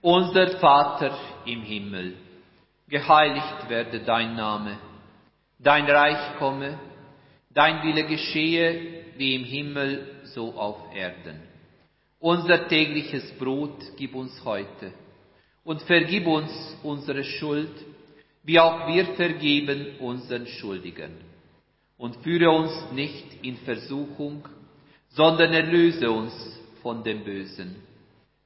Unser 0.00 0.58
Vater 0.58 1.10
im 1.44 1.62
Himmel, 1.62 2.14
geheiligt 2.88 3.68
werde 3.68 3.98
dein 3.98 4.36
Name, 4.36 4.78
dein 5.58 5.90
Reich 5.90 6.38
komme, 6.38 6.78
dein 7.52 7.82
Wille 7.82 8.04
geschehe, 8.06 8.70
wie 9.16 9.34
im 9.34 9.42
Himmel, 9.42 9.90
so 10.34 10.54
auf 10.54 10.94
Erden. 10.94 11.40
Unser 12.20 12.68
tägliches 12.68 13.36
Brot 13.40 13.80
gib 13.96 14.14
uns 14.14 14.32
heute 14.44 14.92
und 15.64 15.82
vergib 15.82 16.28
uns 16.28 16.52
unsere 16.84 17.24
Schuld, 17.24 17.74
wie 18.44 18.60
auch 18.60 18.86
wir 18.86 19.04
vergeben 19.16 19.96
unseren 19.98 20.46
Schuldigen. 20.46 21.35
Und 21.98 22.16
führe 22.16 22.50
uns 22.50 22.72
nicht 22.92 23.44
in 23.44 23.56
Versuchung, 23.58 24.46
sondern 25.08 25.52
erlöse 25.52 26.10
uns 26.10 26.32
von 26.82 27.02
dem 27.02 27.24
Bösen. 27.24 27.76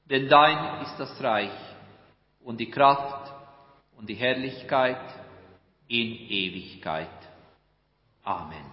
Denn 0.09 0.28
dein 0.28 0.82
ist 0.82 0.96
das 0.98 1.22
Reich 1.22 1.51
und 2.42 2.59
die 2.59 2.70
Kraft 2.70 3.32
und 3.96 4.09
die 4.09 4.14
Herrlichkeit 4.14 5.01
in 5.88 6.12
Ewigkeit. 6.30 7.09
Amen. 8.22 8.64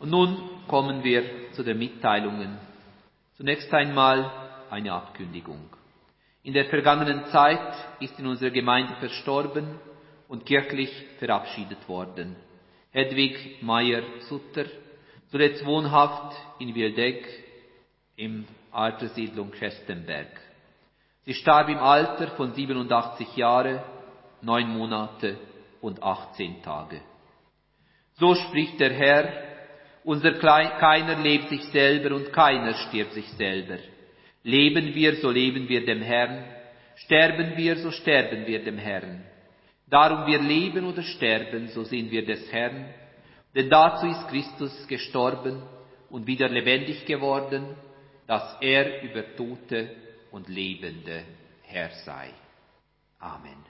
Und 0.00 0.10
nun 0.10 0.36
kommen 0.66 1.04
wir 1.04 1.52
zu 1.52 1.62
den 1.62 1.78
Mitteilungen. 1.78 2.58
Zunächst 3.36 3.72
einmal 3.72 4.30
eine 4.70 4.92
Abkündigung. 4.92 5.60
In 6.42 6.54
der 6.54 6.66
vergangenen 6.66 7.26
Zeit 7.26 7.74
ist 8.00 8.18
in 8.18 8.26
unserer 8.26 8.50
Gemeinde 8.50 8.94
verstorben 8.96 9.78
und 10.30 10.46
kirchlich 10.46 10.90
verabschiedet 11.18 11.88
worden. 11.88 12.36
Hedwig 12.92 13.60
Meyer-Sutter, 13.62 14.66
zuletzt 15.28 15.66
wohnhaft 15.66 16.36
in 16.60 16.72
Wildeck 16.72 17.26
im 18.16 18.46
Alterssiedlung 18.70 19.50
Chestenberg. 19.50 20.28
Sie 21.24 21.34
starb 21.34 21.68
im 21.68 21.78
Alter 21.78 22.28
von 22.36 22.52
87 22.52 23.36
Jahre, 23.36 23.82
neun 24.40 24.68
Monate 24.70 25.36
und 25.80 26.00
18 26.00 26.62
Tage. 26.62 27.00
So 28.14 28.36
spricht 28.36 28.78
der 28.78 28.92
Herr, 28.92 29.32
unser 30.04 30.34
keiner 30.34 31.18
lebt 31.18 31.48
sich 31.48 31.64
selber 31.64 32.14
und 32.14 32.32
keiner 32.32 32.74
stirbt 32.74 33.14
sich 33.14 33.28
selber. 33.30 33.78
Leben 34.44 34.94
wir, 34.94 35.16
so 35.16 35.30
leben 35.30 35.68
wir 35.68 35.84
dem 35.84 36.02
Herrn, 36.02 36.44
sterben 36.94 37.56
wir, 37.56 37.76
so 37.78 37.90
sterben 37.90 38.46
wir 38.46 38.62
dem 38.62 38.78
Herrn. 38.78 39.24
Darum 39.90 40.26
wir 40.26 40.40
leben 40.40 40.86
oder 40.86 41.02
sterben, 41.02 41.68
so 41.68 41.82
sind 41.82 42.10
wir 42.10 42.24
des 42.24 42.50
Herrn, 42.52 42.86
denn 43.54 43.68
dazu 43.68 44.06
ist 44.06 44.28
Christus 44.28 44.86
gestorben 44.86 45.60
und 46.08 46.26
wieder 46.26 46.48
lebendig 46.48 47.04
geworden, 47.04 47.74
dass 48.26 48.56
er 48.60 49.02
über 49.02 49.34
Tote 49.34 49.90
und 50.30 50.48
Lebende 50.48 51.24
Herr 51.62 51.90
sei. 52.04 52.30
Amen. 53.18 53.69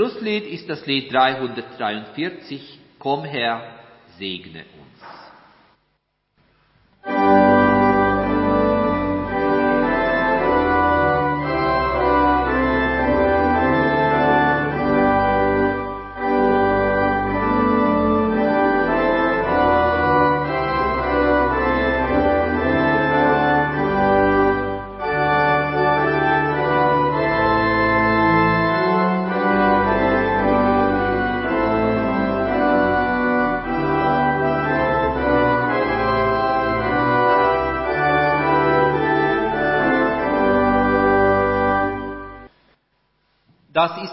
Schlusslied 0.00 0.46
ist 0.46 0.66
das 0.70 0.86
Lied 0.86 1.12
343, 1.12 2.78
Komm 2.98 3.22
Herr, 3.22 3.62
segne 4.16 4.64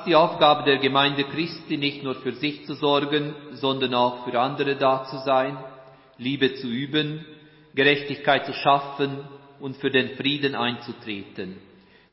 die 0.08 0.16
Aufgabe 0.16 0.64
der 0.64 0.78
Gemeinde 0.78 1.26
Christi, 1.26 1.78
nicht 1.78 2.01
nur 2.01 2.16
für 2.16 2.32
sich 2.32 2.66
zu 2.66 2.74
sorgen, 2.76 3.36
sondern 3.51 3.93
auch 3.93 4.24
für 4.24 4.39
andere 4.39 4.78
da 4.78 5.03
zu 5.03 5.18
sein, 5.20 5.58
Liebe 6.18 6.55
zu 6.55 6.68
üben, 6.68 7.26
Gerechtigkeit 7.76 8.45
zu 8.45 8.53
schaffen 8.53 9.20
und 9.60 9.76
für 9.78 9.91
den 9.91 10.16
Frieden 10.16 10.55
einzutreten. 10.55 11.58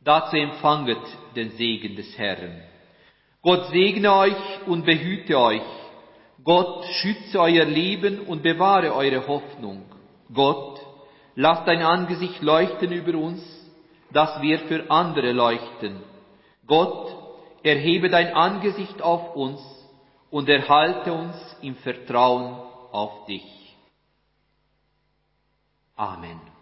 Dazu 0.02 0.36
empfanget 0.36 0.98
den 1.36 1.52
Segen 1.52 1.96
des 1.96 2.18
Herrn. 2.18 2.60
Gott 3.40 3.68
segne 3.70 4.12
euch 4.12 4.66
und 4.66 4.84
behüte 4.84 5.38
euch. 5.38 5.62
Gott 6.42 6.84
schütze 6.86 7.40
euer 7.40 7.64
Leben 7.64 8.20
und 8.20 8.42
bewahre 8.42 8.94
eure 8.94 9.26
Hoffnung. 9.26 9.84
Gott, 10.32 10.80
lasst 11.36 11.66
dein 11.66 11.82
Angesicht 11.82 12.42
leuchten 12.42 12.92
über 12.92 13.16
uns, 13.16 13.40
dass 14.12 14.42
wir 14.42 14.58
für 14.60 14.90
andere 14.90 15.32
leuchten. 15.32 16.00
Gott, 16.66 17.23
erhebe 17.64 18.10
dein 18.10 18.34
Angesicht 18.34 19.02
auf 19.02 19.34
uns 19.34 19.60
und 20.30 20.48
erhalte 20.48 21.12
uns 21.12 21.34
im 21.62 21.74
Vertrauen 21.76 22.54
auf 22.92 23.24
dich. 23.26 23.76
Amen. 25.96 26.53